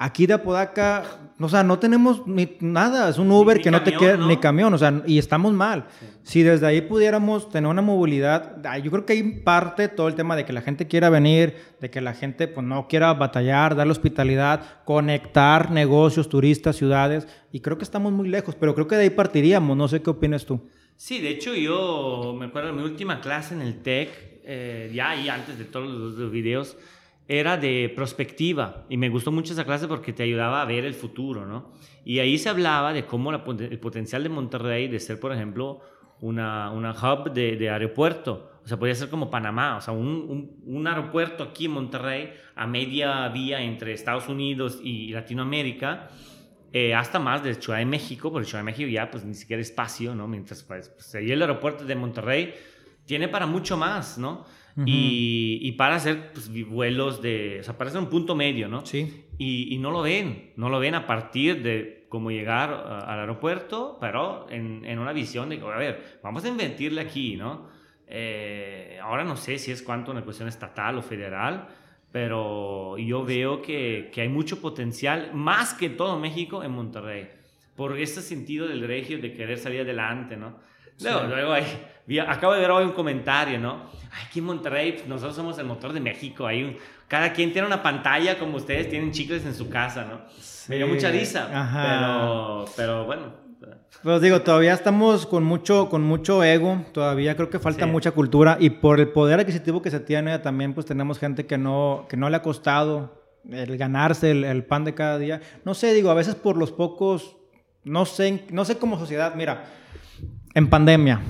[0.03, 1.05] Aquí de Apodaca,
[1.39, 4.73] o sea, no tenemos ni nada, es un Uber que no te queda, ni camión,
[4.73, 5.89] o sea, y estamos mal.
[6.23, 10.37] Si desde ahí pudiéramos tener una movilidad, yo creo que hay parte todo el tema
[10.37, 13.93] de que la gente quiera venir, de que la gente pues no quiera batallar, darle
[13.93, 19.03] hospitalidad, conectar negocios, turistas, ciudades, y creo que estamos muy lejos, pero creo que de
[19.03, 20.67] ahí partiríamos, no sé qué opinas tú.
[20.97, 25.15] Sí, de hecho yo me acuerdo de mi última clase en el TEC, eh, ya
[25.15, 25.87] y antes de todos
[26.19, 26.79] los videos,
[27.31, 30.95] era de prospectiva y me gustó mucho esa clase porque te ayudaba a ver el
[30.95, 31.71] futuro, ¿no?
[32.05, 35.81] Y ahí se hablaba de cómo el potencial de Monterrey de ser, por ejemplo,
[36.21, 38.51] una, una hub de, aeropuerto.
[38.65, 42.67] O sea, podría ser como Panamá, o sea, un, un, aeropuerto aquí en Monterrey a
[42.67, 46.09] media vía entre Estados Unidos y Latinoamérica,
[46.73, 49.63] eh, hasta más de Ciudad de México, porque Ciudad de México ya pues ni siquiera
[49.63, 50.27] espacio, ¿no?
[50.27, 52.55] Mientras pues, pues ahí el aeropuerto de Monterrey
[53.07, 54.45] tiene para mucho más, ¿no?
[54.87, 58.85] Y, para hacer pues, vuelos de, o sea, para hacer un punto medio, ¿no?
[58.85, 59.27] Sí.
[59.39, 64.47] Y, no lo ven, no lo ven a partir de cómo llegar al aeropuerto, pero
[64.51, 67.69] en, en, una visión de, a ver, vamos a invertirle aquí, ¿no?
[68.07, 71.69] Eh, ahora no sé si es cuánto una cuestión estatal o federal,
[72.11, 77.29] pero yo veo que, que hay mucho potencial, más que todo México, en Monterrey,
[77.77, 80.59] por este sentido del regio de querer salir adelante, ¿no?
[81.01, 81.65] Luego, luego hay,
[82.27, 83.91] acabo de ver hoy un comentario, ¿no?
[84.13, 86.47] Ay, aquí en Monterrey, pues, nosotros somos el motor de México.
[86.47, 86.77] Hay un,
[87.09, 90.21] cada quien tiene una pantalla como ustedes tienen chicles en su casa, ¿no?
[90.69, 93.51] Me dio mucha risa, pero, pero bueno.
[94.03, 98.57] Pues digo, todavía estamos con mucho, con mucho ego, todavía creo que falta mucha cultura
[98.59, 102.17] y por el poder adquisitivo que se tiene también pues tenemos gente que no, que
[102.17, 103.21] no le ha costado
[103.51, 105.41] el ganarse el, el pan de cada día.
[105.65, 107.37] No sé, digo, a veces por los pocos,
[107.85, 109.65] no sé, no sé como sociedad, mira,
[110.55, 111.21] en pandemia,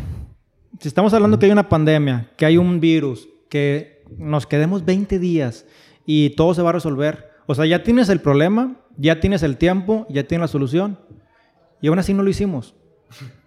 [0.80, 5.18] si estamos hablando que hay una pandemia, que hay un virus, que nos quedemos 20
[5.18, 5.66] días
[6.06, 9.58] y todo se va a resolver, o sea, ya tienes el problema, ya tienes el
[9.58, 10.98] tiempo, ya tienes la solución,
[11.82, 12.74] y aún así no lo hicimos.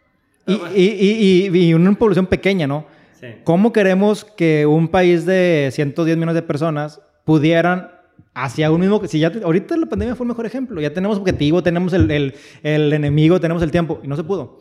[0.46, 2.86] Y, y, y, y, una población pequeña, ¿no?
[3.18, 3.28] Sí.
[3.46, 7.92] ¿Cómo queremos que un país de 110 millones de personas pudieran
[8.34, 9.02] hacia un mismo...
[9.08, 12.36] Si ya ahorita la pandemia fue el mejor ejemplo, ya tenemos objetivo, tenemos el, el,
[12.62, 14.60] el enemigo, tenemos el tiempo, y no se pudo.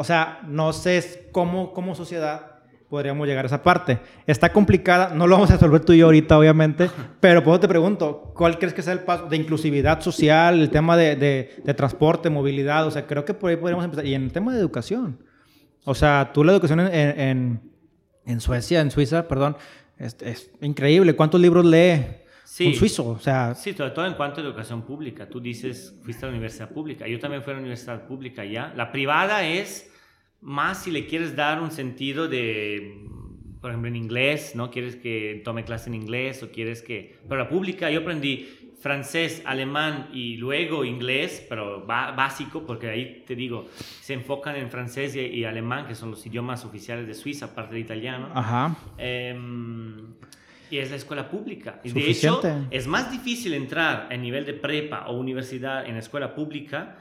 [0.00, 3.98] O sea, no sé cómo como sociedad podríamos llegar a esa parte.
[4.28, 6.88] Está complicada, no lo vamos a resolver tú y yo ahorita, obviamente,
[7.20, 10.96] pero pues te pregunto, ¿cuál crees que sea el paso de inclusividad social, el tema
[10.96, 12.86] de, de, transporte, movilidad?
[12.86, 14.06] O sea, creo que por ahí podríamos empezar.
[14.06, 15.18] Y en el tema de educación.
[15.84, 17.60] O sea, tú la educación en, en,
[18.24, 19.56] en Suecia, en Suiza, perdón,
[19.98, 21.16] es, es increíble.
[21.16, 22.04] ¿Cuántos libros lee?
[22.58, 22.66] Sí.
[22.66, 23.54] Un suizo, o sea...
[23.54, 25.28] Sí, sobre todo en cuanto a educación pública.
[25.28, 27.06] Tú dices, fuiste a la universidad pública.
[27.06, 28.74] Yo también fui a la universidad pública ya.
[28.76, 29.88] La privada es
[30.40, 33.06] más si le quieres dar un sentido de,
[33.60, 34.72] por ejemplo, en inglés, ¿no?
[34.72, 37.20] Quieres que tome clase en inglés o quieres que...
[37.28, 38.48] Pero la pública, yo aprendí
[38.80, 43.68] francés, alemán y luego inglés, pero básico, porque ahí te digo,
[44.00, 47.80] se enfocan en francés y, alemán, que son los idiomas oficiales de Suiza, aparte de
[47.82, 48.32] italiano.
[48.34, 48.76] Ajá.
[48.98, 50.14] Em,
[50.70, 51.80] y es la escuela pública.
[51.84, 52.40] Y de hecho,
[52.70, 56.96] es más difícil entrar a nivel de prepa o universidad en la escuela pública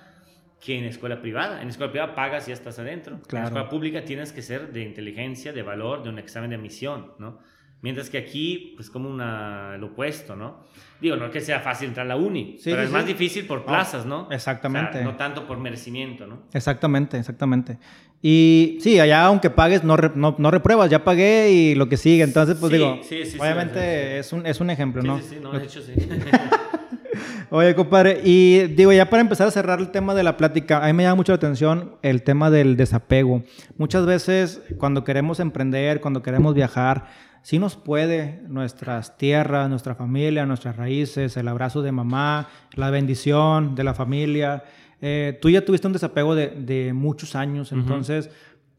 [0.59, 1.61] que en escuela privada.
[1.61, 3.19] En escuela privada pagas y ya estás adentro.
[3.31, 7.13] En escuela pública tienes que ser de inteligencia, de valor, de un examen de admisión,
[7.19, 7.39] ¿no?
[7.81, 10.57] Mientras que aquí, pues como una, lo opuesto, ¿no?
[10.99, 13.65] Digo, no es que sea fácil entrar a la uni, pero es más difícil por
[13.65, 14.27] plazas, ¿no?
[14.31, 15.03] Exactamente.
[15.03, 16.39] no tanto por merecimiento, ¿no?
[16.53, 17.77] Exactamente, exactamente.
[18.19, 22.23] Y sí, allá aunque pagues, no, no, no, repruebas, ya pagué y lo que sigue.
[22.23, 22.99] Entonces, pues digo,
[23.39, 25.19] obviamente es, un, es un ejemplo, ¿no?
[25.19, 25.93] Sí, sí, no, de hecho sí.
[27.49, 30.87] Oye, compadre, y digo, ya para empezar a cerrar el tema de la plática, a
[30.87, 33.43] mí me llama mucho la atención el tema del desapego.
[33.77, 37.07] Muchas veces cuando queremos emprender, cuando queremos viajar,
[37.47, 43.73] sí nos puede nuestras tierras, nuestra familia, nuestras raíces, el abrazo de mamá, la bendición
[43.73, 44.65] de la familia.
[44.99, 48.29] Eh, tú ya tuviste un desapego de, muchos años, entonces,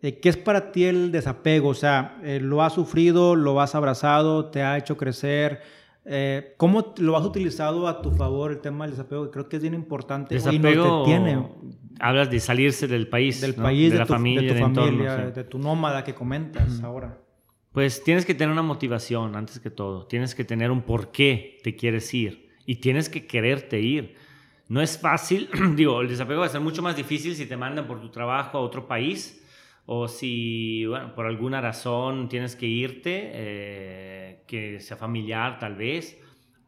[0.03, 1.71] eh, ¿qué es para ti el desapego?
[1.71, 5.63] O sea, eh, ¿lo has sufrido, lo has abrazado, te ha hecho crecer?
[6.59, 9.31] ¿Cómo lo has utilizado a tu favor el tema del desapego?
[9.31, 10.35] Creo que es bien importante.
[10.35, 11.43] Desapego, y tiene.
[12.01, 15.59] Hablas de salirse del país, del país, de, la familia, de tu, familia, de tu
[15.59, 17.17] nómada que comentas ahora.
[17.73, 20.07] Pues tienes que tener una motivación antes que todo.
[20.07, 24.17] Tienes que tener un por qué te quieres ir y tienes que quererte ir.
[24.69, 27.87] No es fácil, digo, el desapego va a ser mucho más difícil si te mandan
[27.87, 29.45] por tu trabajo a otro país
[29.87, 36.21] o si, bueno, por alguna razón tienes que irte, eh, que sea familiar tal vez,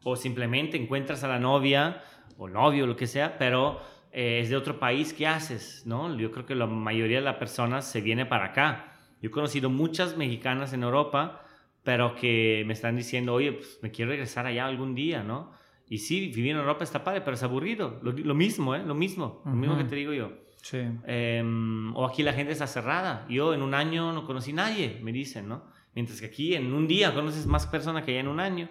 [0.04, 2.02] o simplemente encuentras a la novia
[2.38, 3.78] o novio, lo que sea, pero
[4.12, 5.82] eh, es de otro país, ¿qué haces?
[5.84, 6.16] ¿No?
[6.16, 8.89] Yo creo que la mayoría de las personas se viene para acá.
[9.20, 11.44] Yo he conocido muchas mexicanas en Europa,
[11.82, 15.52] pero que me están diciendo, oye, pues me quiero regresar allá algún día, ¿no?
[15.88, 17.98] Y sí, vivir en Europa está padre, pero es aburrido.
[18.02, 18.82] Lo, mismo, ¿eh?
[18.86, 20.32] Lo mismo, lo mismo que te digo yo.
[20.62, 20.78] Sí.
[21.04, 23.26] Em, o aquí la gente está cerrada.
[23.28, 25.64] Yo en un año no conocí nadie, me dicen, ¿no?
[25.94, 28.68] Mientras que aquí en un día conoces más personas que allá en un año.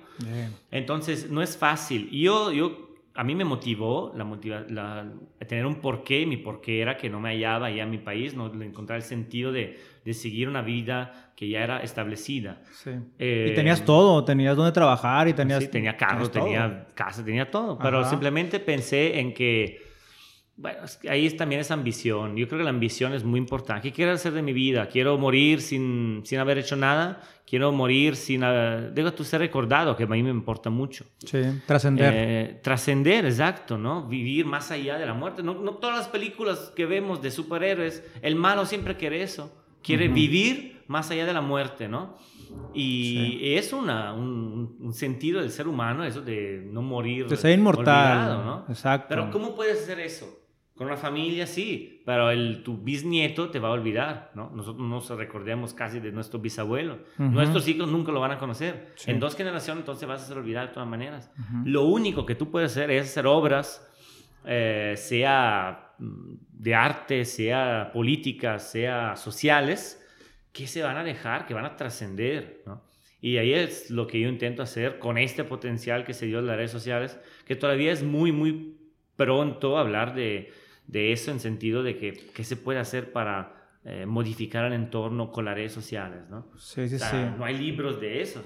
[0.71, 2.07] Entonces, no es fácil.
[2.11, 2.88] Y yo, yo,
[3.19, 5.05] a mí me motivó la, motiva, la,
[5.45, 6.25] tener un porqué.
[6.25, 9.51] Mi porqué era que no me hallaba allá en mi país, no encontrar el sentido
[9.51, 12.61] de, de seguir una vida que ya era establecida.
[12.71, 12.91] Sí.
[13.19, 15.61] y tenías todo, tenías donde trabajar y tenías...
[15.61, 17.77] Sí, tenía carro, tenía casa, tenía todo.
[17.77, 19.81] Pero simplemente pensé en que
[20.55, 22.37] bueno, ahí también es ambición.
[22.37, 23.89] Yo creo que la ambición es muy importante.
[23.89, 24.87] ¿Qué quiero hacer de mi vida?
[24.87, 27.21] ¿Quiero morir sin, sin haber hecho nada?
[27.49, 28.41] ¿Quiero morir sin...
[28.41, 31.05] Debo tú ser recordado, que a mí me importa mucho.
[31.25, 32.13] Sí, trascender.
[32.15, 34.07] Eh, trascender, exacto, ¿no?
[34.07, 35.41] Vivir más allá de la muerte.
[35.41, 39.51] No, no, todas las películas que vemos de superhéroes, el malo siempre quiere eso.
[39.81, 42.17] Quiere vivir más allá de la muerte, ¿no?
[42.75, 47.27] Y es una, un, un, sentido del ser humano, eso de no morir.
[47.27, 48.45] De ser inmortal.
[48.45, 48.65] ¿no?
[48.69, 49.07] Exacto.
[49.09, 50.39] Pero ¿cómo puedes hacer eso?
[50.79, 54.49] Con una familia sí, pero el, tu bisnieto te va a olvidar, ¿no?
[54.55, 56.99] Nosotros nos recordemos casi de nuestro bisabuelo.
[57.17, 58.93] Nuestros hijos nunca lo van a conocer.
[59.05, 61.33] En dos generaciones entonces vas a ser olvidado de todas maneras.
[61.65, 63.85] Lo único que tú puedes hacer es hacer obras,
[64.45, 70.01] eh, sea mm, de arte, sea políticas, sea sociales,
[70.53, 72.81] que se van a dejar, que van a trascender, ¿no?
[73.19, 76.47] Y ahí es lo que yo intento hacer con este potencial que se dio en
[76.47, 78.77] las redes sociales, que todavía es muy, muy
[79.17, 80.53] pronto hablar de
[80.89, 85.31] de eso en sentido de que qué se puede hacer para eh, modificar el entorno
[85.31, 86.47] con las redes sociales, ¿no?
[86.57, 87.15] Sí, sí, sí.
[87.37, 88.43] No hay libros de eso.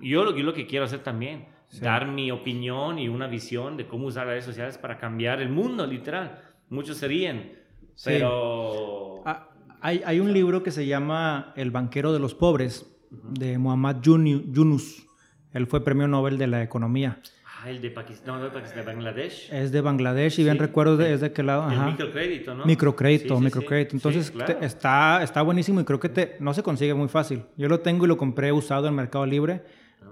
[0.00, 1.46] yo, lo, yo lo que quiero hacer también,
[1.80, 5.50] dar mi opinión y una visión de cómo usar las redes sociales para cambiar el
[5.50, 6.40] mundo, literal.
[6.70, 7.58] Muchos se ríen,
[8.02, 9.22] pero...
[9.26, 9.50] Ah,
[9.80, 15.06] hay, hay, un libro que se llama El banquero de los pobres, de Muhammad Yunus.
[15.52, 17.20] Él fue premio Nobel de la Economía.
[17.60, 19.52] Ah, el de Pakistán, no, de Bangladesh.
[19.52, 21.68] Es de Bangladesh y bien recuerdo de, es de qué lado.
[21.68, 22.64] El microcrédito, ¿no?
[22.64, 23.96] Microcrédito, microcrédito.
[23.96, 27.42] Entonces está, está buenísimo y creo que te, no se consigue muy fácil.
[27.56, 29.62] Yo lo tengo y lo compré usado en Mercado Libre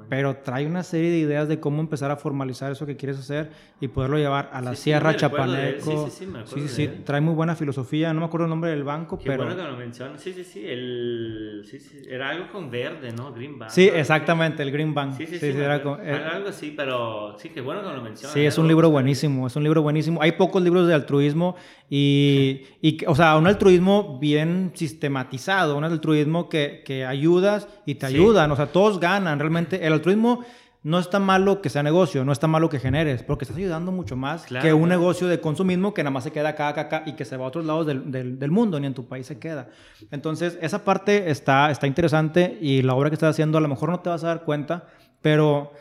[0.08, 3.50] pero trae una serie de ideas de cómo empezar a formalizar eso que quieres hacer
[3.80, 6.08] y poderlo llevar a la Sierra Chapaneco.
[6.08, 8.12] Sí, sí, sí, sí, sí, trae muy buena filosofía.
[8.12, 9.44] No me acuerdo el nombre del banco, Qué pero.
[9.44, 10.20] bueno que lo mencionas.
[10.20, 10.64] Sí, sí, sí.
[10.64, 11.62] El...
[11.68, 12.02] sí, sí.
[12.08, 13.32] Era algo con verde, ¿no?
[13.32, 13.70] Green Bank.
[13.70, 15.14] Sí, exactamente, el Green Bank.
[15.16, 15.46] Sí, sí, sí.
[15.46, 18.32] era eh, algo así, pero sí, qué bueno que lo mencionas.
[18.32, 19.46] Sí, es un libro buenísimo.
[19.46, 20.22] Es un libro buenísimo.
[20.22, 21.56] Hay pocos libros de altruismo
[21.88, 28.06] y, y o sea, un altruismo bien sistematizado, un altruismo que, que ayudas y te
[28.06, 28.50] ayudan.
[28.50, 29.38] O sea, todos ganan.
[29.38, 30.44] Realmente, el altruismo
[30.86, 34.14] no está malo que sea negocio, no está malo que generes, porque estás ayudando mucho
[34.14, 37.14] más que un negocio de consumismo que nada más se queda acá, acá, acá y
[37.14, 39.68] que se va a otros lados del, del, mundo, ni en tu país se queda.
[40.12, 43.90] Entonces, esa parte está, está interesante y la obra que estás haciendo a lo mejor
[43.90, 44.86] no te vas a dar cuenta,
[45.22, 45.72] pero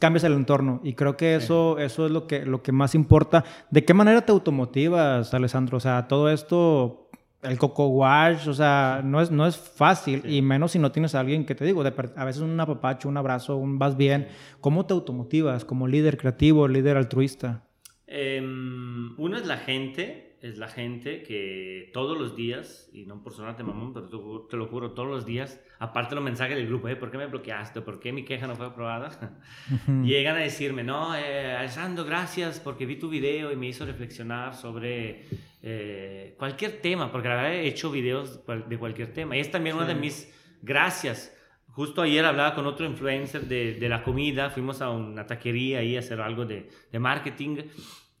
[0.00, 3.44] cambias el entorno y creo que eso, eso es lo que, lo que más importa.
[3.70, 5.76] ¿De qué manera te automotivas, Alessandro?
[5.76, 7.03] O sea, todo esto
[7.44, 11.14] el coco wash, o sea, no es, no es fácil y menos si no tienes
[11.14, 14.28] a alguien que te digo, a veces un apapacho, un abrazo, un vas bien.
[14.60, 17.64] ¿Cómo te automotivas como líder creativo, líder altruista?
[18.06, 23.32] Em, uno es la gente, es la gente que todos los días, y no por
[23.32, 26.96] sonarte mamón, pero te, lo juro, todos los días, aparte los mensajes del grupo, ¿eh?
[26.96, 27.80] ¿por qué me bloqueaste?
[27.80, 29.40] ¿Por qué mi queja no fue aprobada?
[30.04, 34.54] Llegan a decirme, no, eh, Alessandro, gracias porque vi tu video y me hizo reflexionar
[34.54, 35.24] sobre
[35.62, 39.38] eh, cualquier tema, porque la verdad he hecho videos de cualquier tema.
[39.38, 40.30] Y es también una de mis
[40.60, 41.34] gracias.
[41.68, 45.96] Justo ayer hablaba con otro influencer de, de, la comida, fuimos a una taquería ahí
[45.96, 47.56] a hacer algo de, de marketing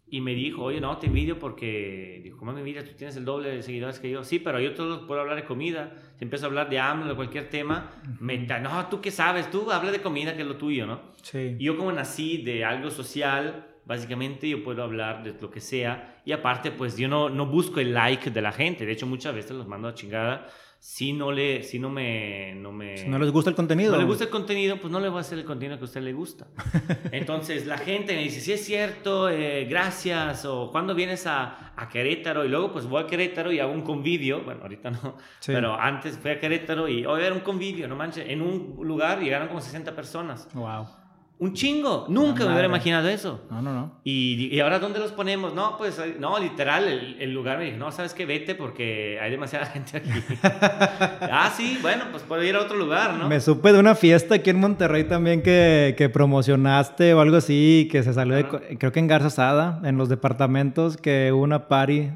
[0.06, 2.84] y me dijo, oye, no, te envidio porque, dijo, ¿cómo me envidias?
[2.84, 4.22] Tú tienes el doble de seguidores que yo.
[4.22, 5.94] Sí, pero yo todo puedo hablar de comida.
[6.16, 7.90] Si empiezo a hablar de hambre o cualquier tema,
[8.20, 11.00] me da, no, tú qué sabes, tú habla de comida que es lo tuyo, ¿no?
[11.22, 11.56] Sí.
[11.58, 16.20] Y yo como nací de algo social, básicamente yo puedo hablar de lo que sea
[16.24, 19.34] y aparte pues yo no, no busco el like de la gente, de hecho muchas
[19.34, 20.46] veces los mando a chingada
[20.84, 23.92] si no le si no me no me si no les gusta el contenido.
[23.92, 25.86] No le gusta el contenido pues no le voy a hacer el contenido que a
[25.86, 26.46] usted le gusta.
[27.10, 31.88] Entonces la gente me dice si es cierto eh, gracias o cuando vienes a, a,
[31.88, 34.44] Querétaro y luego pues voy a Querétaro y hago un convivio.
[34.44, 35.16] Bueno ahorita no
[35.46, 39.22] pero antes fui a Querétaro y hoy era un convivio no manches en un lugar
[39.22, 40.50] llegaron como 60 personas.
[40.52, 41.03] Wow
[41.36, 42.06] un chingo.
[42.08, 43.40] Nunca me hubiera imaginado eso.
[43.50, 44.00] No, no, no.
[44.04, 45.52] Y, y, ahora, ¿dónde los ponemos?
[45.52, 48.24] No, pues, no, literal, el, el, lugar me dijo, no, ¿sabes qué?
[48.24, 50.10] Vete porque hay demasiada gente aquí.
[50.42, 53.28] ah, sí, bueno, pues puedo ir a otro lugar, ¿no?
[53.28, 57.88] Me supe de una fiesta aquí en Monterrey también que, que promocionaste o algo así,
[57.90, 58.46] que se salió de,
[58.78, 62.10] creo que en Garza Sada, en los departamentos, que hubo una party.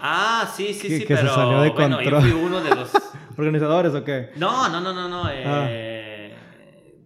[0.00, 2.22] Ah, sí, sí, que, sí, que pero se salió de bueno, control.
[2.24, 2.90] yo fui uno de los...
[3.36, 4.30] ¿Organizadores o qué?
[4.36, 5.28] No, no, no, no, no.
[5.30, 6.11] Eh, Ah.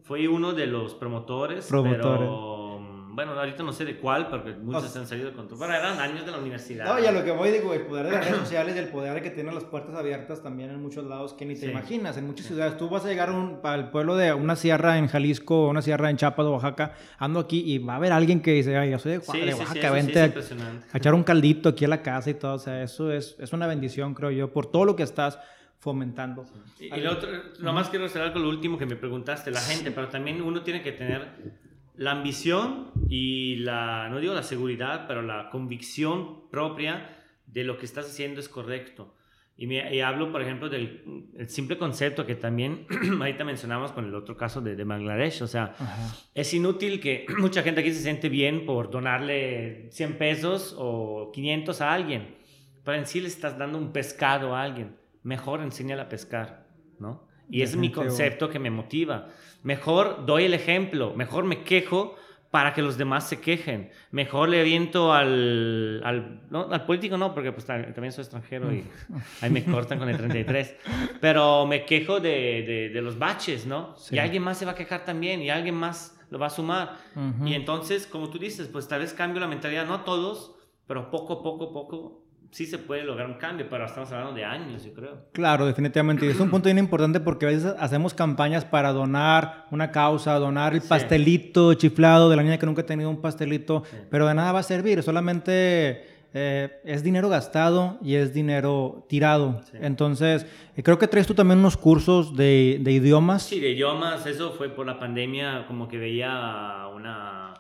[0.07, 2.18] Fui uno de los promotores, Promotores.
[2.20, 2.76] pero
[3.16, 5.59] bueno, ahorita no sé de cuál, porque muchos O sea- han salido de control.
[5.59, 6.84] Pero eran años de la universidad.
[6.84, 8.88] No, y a lo que voy, digo, el poder de las redes sociales y el
[8.88, 11.66] poder que tienen las puertas abiertas también en muchos lados que ni te Sí.
[11.72, 12.16] imaginas.
[12.18, 15.66] En muchas ciudades, tú vas a llegar un- al pueblo de una sierra en Jalisco,
[15.66, 18.76] una sierra en Chiapas o Oaxaca, ando aquí y va a haber alguien que dice,
[18.76, 20.86] ay, yo soy de, Sí, Oaxaca, sí, de vente es a- impresionante.
[20.92, 22.54] a echar un caldito aquí a la casa y todo.
[22.54, 25.38] O sea, eso es, es una bendición, creo yo, por todo lo que estás
[25.79, 26.47] fomentando.
[26.81, 27.29] Y, y lo otro,
[27.61, 30.83] nomás quiero cerrar con lo último que me preguntaste, la gente, pero también uno tiene
[30.83, 31.29] que tener
[31.97, 37.11] la ambición y la, no digo la seguridad, pero la convicción propia
[37.47, 39.14] de lo que estás haciendo es correcto.
[39.59, 42.87] Y, me, y hablo, por ejemplo, del el simple concepto que también
[43.18, 45.41] ahorita mencionamos con el otro caso de, de Bangladesh.
[45.43, 46.14] O sea, Ajá.
[46.35, 51.81] es inútil que mucha gente aquí se siente bien por donarle 100 pesos o 500
[51.81, 52.37] a alguien,
[52.85, 54.97] pero en sí le estás dando un pescado a alguien.
[55.27, 56.68] Mejor enséñale a pescar,
[57.01, 57.27] ¿no?
[57.51, 59.29] Y ese es mi concepto que me motiva.
[59.64, 62.14] Mejor doy el ejemplo, mejor me quejo
[62.53, 63.91] para que los demás se quejen.
[64.12, 68.72] Mejor le aviento al, al, no, al político, no, porque pues, ta- también soy extranjero
[68.72, 68.85] y
[69.43, 70.77] ahí me cortan con el 33.
[71.20, 73.97] Pero me quejo de, de, de los baches, ¿no?
[73.97, 74.14] Sí.
[74.14, 76.99] Y alguien más se va a quejar también y alguien más lo va a sumar.
[77.16, 77.47] Ujú.
[77.49, 80.55] Y entonces, como tú dices, pues tal vez cambio la mentalidad, no todos,
[80.87, 84.84] pero poco, poco, poco, sí se puede lograr un cambio, pero estamos hablando de años,
[84.84, 85.26] yo creo.
[85.32, 86.24] Claro, definitivamente.
[86.26, 90.34] Y es un punto bien importante porque a veces hacemos campañas para donar una causa,
[90.38, 90.88] donar el Sí.
[90.88, 93.97] pastelito chiflado de la niña que nunca ha tenido un pastelito, Sí.
[94.11, 95.03] pero de nada va a servir.
[95.03, 99.62] Solamente eh, es dinero gastado y es dinero tirado.
[99.70, 99.78] Sí.
[99.80, 100.44] Entonces,
[100.76, 103.44] eh, creo que traes tú también unos cursos de, de idiomas.
[103.44, 107.55] Sí, de idiomas, eso fue por la pandemia, como que veía una,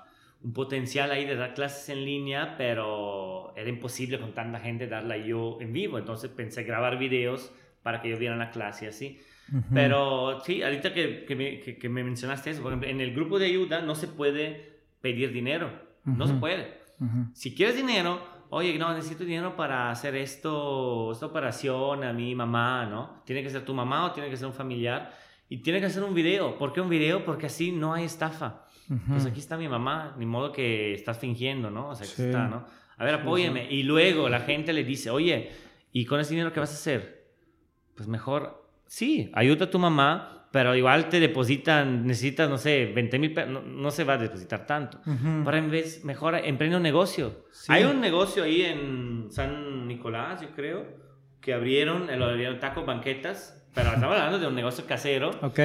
[0.46, 5.16] un potencial ahí de dar clases en línea, pero era imposible con tanta gente darla
[5.16, 9.20] yo en vivo, entonces pensé grabar videos para que ellos vieran la clase así.
[9.52, 9.62] Ujú.
[9.74, 13.12] Pero sí, ahorita que, que, me, que- que me mencionaste eso, por ejemplo, en el
[13.12, 15.68] grupo de ayuda no se puede pedir dinero,
[16.04, 16.78] no se puede.
[17.00, 17.26] Ujú.
[17.34, 18.20] Si quieres dinero,
[18.50, 23.22] oye, no, necesito dinero para hacer esto, esta operación a mi mamá, ¿no?
[23.24, 25.12] Tiene que ser tu mamá o tiene que ser un familiar.
[25.48, 26.56] Y tiene que hacer un video.
[26.58, 27.24] ¿Por qué un video?
[27.24, 28.65] Porque así no hay estafa.
[28.88, 29.00] Ujú.
[29.08, 31.88] Pues aquí está mi mamá, ni modo que estás fingiendo, ¿no?
[31.90, 32.22] O sea, aquí Sí.
[32.24, 32.66] está, ¿no?
[32.98, 33.66] A ver, apóyeme.
[33.70, 35.50] Y luego la gente le dice, oye,
[35.92, 37.26] ¿y con ese dinero qué vas a hacer?
[37.94, 43.18] Pues mejor, sí, ayuda a tu mamá, pero igual te depositan, necesitas, no sé, 20
[43.18, 44.98] mil pesos, no, no se va a depositar tanto.
[45.06, 45.44] Ujú.
[45.44, 47.44] Para en vez, mejor emprende un negocio.
[47.52, 47.72] Sí.
[47.72, 50.86] Hay un negocio ahí en San Nicolás, yo creo,
[51.40, 55.30] que abrieron, eh, lo abrieron tacos banquetas, pero estamos hablando de un negocio casero.
[55.42, 55.60] Ok.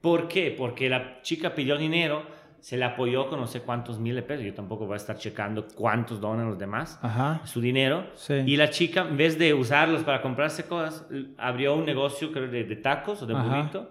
[0.00, 0.52] ¿Por qué?
[0.56, 2.26] Porque la chica pidió dinero,
[2.64, 4.42] se le apoyó con no sé cuántos miles de pesos.
[4.46, 7.42] Yo tampoco voy a estar checando cuántos donan los demás, Ajá.
[7.44, 8.06] su dinero.
[8.14, 8.32] Sí.
[8.46, 11.06] Y la chica, en vez de usarlos para comprarse cosas,
[11.36, 13.42] abrió un negocio, creo, de, de tacos o de Ajá.
[13.44, 13.90] burrito.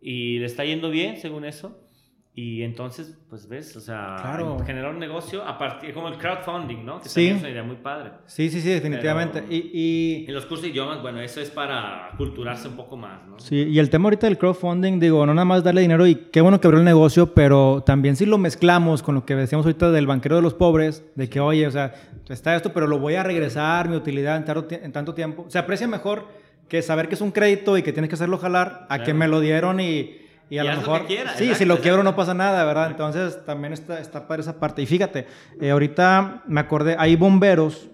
[0.00, 1.78] Y le está yendo bien, según eso.
[2.36, 4.58] Y entonces, pues ves, o sea, Claro.
[4.66, 7.00] generar un negocio a partir, como el crowdfunding, ¿no?
[7.00, 7.28] Que Sí.
[7.28, 8.10] es una idea muy padre.
[8.26, 9.40] Sí, sí, sí, definitivamente.
[9.42, 12.96] Pero- Y, y- En los cursos de idiomas, bueno, eso es para culturarse un poco
[12.96, 13.38] más, ¿no?
[13.38, 16.40] Sí, y el tema ahorita del crowdfunding, digo, no nada más darle dinero y qué
[16.40, 19.92] bueno que abrió el negocio, pero también si lo mezclamos con lo que decíamos ahorita
[19.92, 21.94] del banquero de los pobres, de que, oye, o sea,
[22.28, 25.44] está esto, pero lo voy a regresar, mi utilidad en, tanto en tanto tiempo.
[25.46, 26.26] Se aprecia mejor
[26.68, 29.18] que saber que es un crédito y que tienes que hacerlo jalar a que Claro.
[29.20, 30.16] me lo dieron y,
[30.54, 31.00] y a Y lo lo mejor...
[31.02, 32.10] que quieras, sí, si exacto, lo quiebro exacto.
[32.12, 32.90] no pasa nada, ¿verdad?
[32.90, 34.82] Entonces también está, está para esa parte.
[34.82, 35.26] Y fíjate,
[35.60, 37.88] eh, ahorita me acordé, hay bomberos,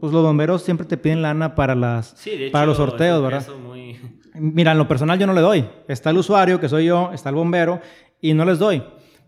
[0.00, 2.14] pues los bomberos siempre te piden lana para las...
[2.16, 3.46] Sí, de hecho, para los sorteos, ¿verdad?
[3.62, 4.00] muy...
[4.34, 5.64] Mira, en lo personal yo no le doy.
[5.88, 7.80] Está el usuario, que soy yo, está el bombero,
[8.20, 8.82] y no les doy.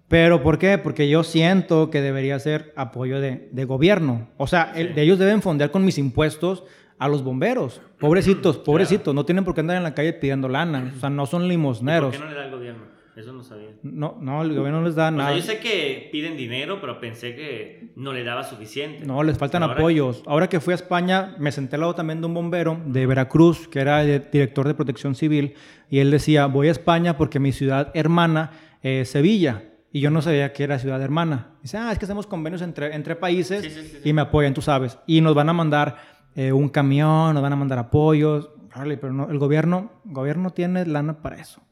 [0.08, 0.78] Pero ¿por qué?
[0.78, 4.28] Porque yo siento que debería ser apoyo de, de gobierno.
[4.36, 4.92] O sea, el- Sí.
[4.94, 6.64] de ellos deben fondear con mis impuestos
[6.98, 7.80] a los bomberos.
[8.00, 9.14] Pobrecitos, pobrecitos.
[9.14, 10.92] No tienen por qué andar en la calle pidiendo lana.
[10.96, 12.12] O sea, no son ¿Por limosneros.
[12.12, 12.96] qué no le da el gobierno?
[13.16, 13.70] Eso no sabía.
[13.82, 15.30] No, no, el gobierno no les da O nada.
[15.30, 19.06] sea, yo sé que piden dinero, pero pensé que no le daba suficiente.
[19.06, 20.22] No, les faltan Ahora- apoyos.
[20.26, 23.68] Ahora que fui a España, me senté al lado también de un bombero de Veracruz,
[23.68, 25.54] que era director de protección civil,
[25.88, 28.50] y él decía, voy a España porque mi ciudad hermana
[28.82, 29.62] es Sevilla.
[29.92, 31.52] Y yo no sabía que era ciudad hermana.
[31.62, 34.00] Dice, ah, es que hacemos convenios entre, entre países sí, sí, sí.
[34.04, 34.98] y me apoyan, tú sabes.
[35.06, 35.96] Y nos van a mandar
[36.36, 38.50] eh, un camión, nos van a mandar apoyos.
[38.72, 41.62] Pero no, el gobierno, el gobierno tiene lana para eso.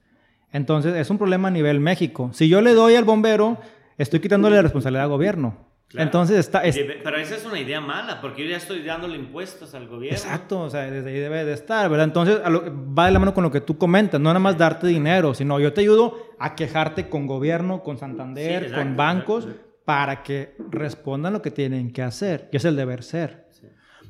[0.52, 2.30] Entonces, es un problema a nivel México.
[2.32, 3.58] Si yo le doy al bombero,
[3.98, 5.56] estoy quitándole la responsabilidad al gobierno.
[5.88, 6.06] Claro.
[6.06, 9.74] Entonces, está, es- Pero esa es una idea mala, porque yo ya estoy dándole impuestos
[9.74, 10.16] al gobierno.
[10.16, 12.06] Exacto, o sea, desde ahí debe de estar, ¿verdad?
[12.06, 14.86] Entonces, lo- va de la mano con lo que tú comentas, no nada más darte
[14.86, 19.44] dinero, sino yo te ayudo a quejarte con gobierno, con Santander, Sí, exacto, con bancos,
[19.44, 23.43] exacto, para que respondan lo que tienen que hacer, que es el deber ser.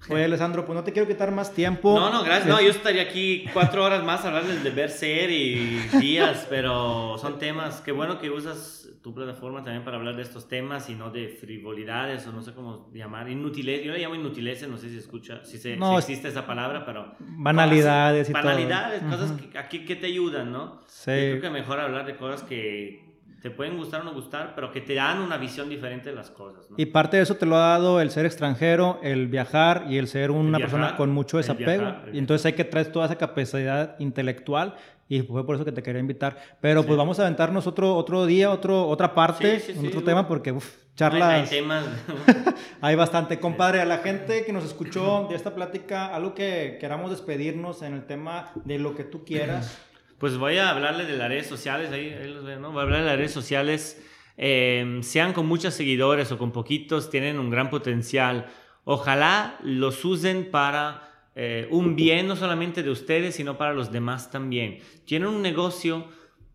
[0.08, 1.98] Oye, Alessandro, pues no te quiero quitar más tiempo.
[1.98, 2.46] No, no, gracias.
[2.46, 7.38] No, yo estaría aquí cuatro horas más hablando del deber ser y días, pero son
[7.38, 7.80] temas.
[7.80, 11.28] Qué bueno que usas tu plataforma también para hablar de estos temas y no de
[11.28, 13.28] frivolidades o no sé cómo llamar.
[13.28, 13.84] Inutileces.
[13.86, 16.84] Yo le llamo inutileces, no sé si escucha, si, se, No, si existe esa palabra,
[16.84, 17.14] pero.
[17.18, 18.42] Banalidades y todo.
[18.42, 20.80] Banalidades, cosas que aquí que te ayudan, ¿no?
[20.86, 21.10] Sí.
[21.10, 23.03] Yo creo que mejor hablar de cosas que
[23.44, 26.30] te pueden gustar o no gustar, pero que te dan una visión diferente de las
[26.30, 26.76] cosas, ¿no?
[26.78, 30.08] Y parte de eso te lo ha dado el ser extranjero, el viajar y el
[30.08, 31.82] ser una viajar, persona con mucho el desapego.
[31.82, 34.76] viajar, el y entonces hay que traer toda esa capacidad intelectual
[35.10, 36.38] y fue por eso que te quería invitar.
[36.62, 40.02] Pero pues vamos a aventarnos otro, otro día, otro, otra parte, Sí, sí, sí, otro
[40.02, 41.84] tema, porque uf, Hay- hay charlas temas.
[42.80, 43.38] hay bastante.
[43.38, 47.92] Compadre, a la gente que nos escuchó de esta plática, algo que queramos despedirnos en
[47.92, 49.78] el tema de lo que tú quieras.
[50.18, 54.02] Pues voy a hablarle de las redes sociales, ahí, hablar de las redes sociales,
[54.36, 58.46] eh, sean con muchos seguidores o con poquitos, tienen un gran potencial.
[58.84, 64.30] Ojalá los usen para eh, un bien, no solamente de ustedes, sino para los demás
[64.30, 64.78] también.
[65.04, 66.06] Tienen un negocio,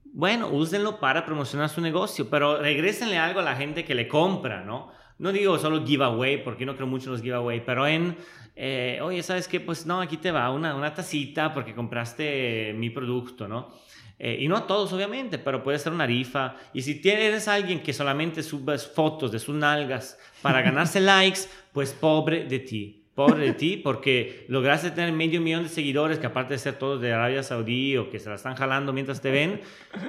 [0.05, 4.64] bueno, úsenlo para promocionar su negocio, pero regrésenle algo a la gente que le compra,
[4.64, 4.91] ¿no?
[5.20, 8.15] No digo solo giveaway, porque no creo mucho en los giveaway, pero en,
[8.55, 9.59] eh, oye, ¿sabes qué?
[9.59, 13.74] Pues no, aquí te va una, una tacita porque compraste mi producto, ¿no?
[14.17, 16.55] Eh, y no a todos, obviamente, pero puede ser una rifa.
[16.74, 21.41] Y si tienes alguien que solamente subes fotos de sus nalgas para ganarse likes,
[21.72, 22.95] pues pobre de ti.
[23.15, 27.01] Pobre de ti, porque lograste tener medio millón de seguidores, que aparte de ser todos
[27.01, 29.59] de Arabia Saudí o que se la están jalando mientras te ven,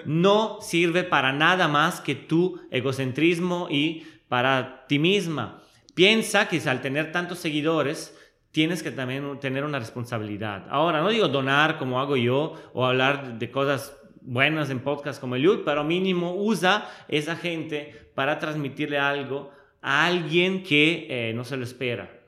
[0.05, 5.61] no sirve para nada más que tu egocentrismo y para ti misma.
[5.97, 8.17] Piensa que al tener tantos seguidores,
[8.53, 10.69] tienes que también tener una responsabilidad.
[10.71, 15.35] Ahora, no digo donar como hago yo o hablar de cosas buenas en podcast como
[15.35, 19.51] el Yud, pero mínimo usa esa gente para transmitirle algo
[19.83, 22.23] a alguien que eh, no se lo espera.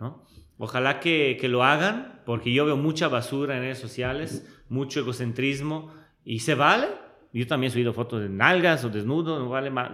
[0.58, 5.94] Ojalá que, que lo hagan, porque yo veo mucha basura en redes sociales, mucho egocentrismo,
[6.24, 6.88] y se vale.
[7.34, 9.90] Yo también he subido fotos de nalgas o desnudo, no vale más.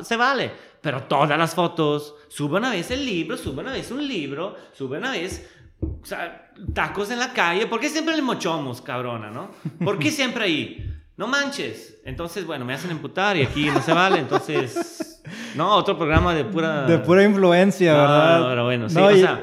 [0.00, 4.06] Se vale, pero todas las fotos, sube una vez el libro, sube una vez un
[4.06, 5.48] libro, sube una vez
[5.80, 7.66] o sea, tacos en la calle.
[7.66, 9.50] ¿Por qué siempre le mochomos, cabrona, no?
[9.84, 10.86] ¿Por qué siempre ahí?
[11.16, 12.00] No manches.
[12.04, 14.18] Entonces, bueno, me hacen emputar y aquí no se vale.
[14.18, 15.22] Entonces,
[15.54, 16.82] no, otro programa de pura.
[16.86, 18.48] De pura influencia, No, ¿verdad?
[18.48, 19.40] pero bueno, sí, No, o y, sea-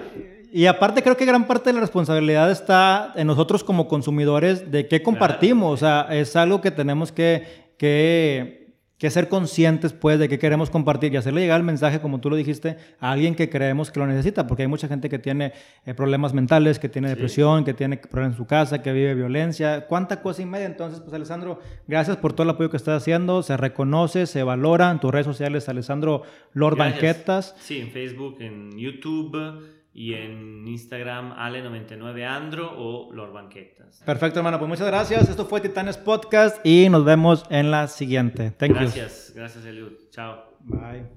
[0.51, 4.87] y aparte creo que gran parte de la responsabilidad está en nosotros como consumidores de
[4.87, 5.73] qué compartimos.
[5.73, 10.69] O sea, es algo que tenemos que, que, que ser conscientes, pues, de qué queremos
[10.69, 13.99] compartir y hacerle llegar el mensaje, como tú lo dijiste, a alguien que creemos que
[13.99, 14.47] lo necesita.
[14.47, 15.51] Porque hay mucha gente que tiene
[15.85, 19.85] eh, problemas mentales, que tiene depresión, que tiene problemas en su casa, que vive violencia.
[19.85, 20.65] ¿Cuánta cosa y media?
[20.65, 23.43] Entonces, pues, Alessandro, gracias por todo el apoyo que estás haciendo.
[23.43, 26.23] Se reconoce, se valora en tus redes sociales, Alessandro
[26.53, 27.01] Lord Gracias.
[27.01, 27.55] Banquetas.
[27.59, 34.03] Sí, en Facebook, en YouTube y en Instagram, Ale99Andro o Lord Banquetas.
[34.05, 34.59] Perfecto, hermano.
[34.59, 35.27] Pues muchas gracias.
[35.27, 38.51] Esto fue Titanes Podcast y nos vemos en la siguiente.
[38.51, 38.75] Thank you.
[38.75, 39.93] Gracias, gracias, Eliud.
[40.11, 40.55] Chao.
[40.59, 41.16] Bye.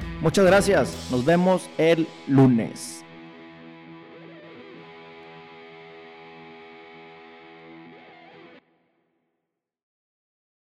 [0.21, 1.07] Muchas gracias.
[1.09, 3.00] Nos vemos el lunes.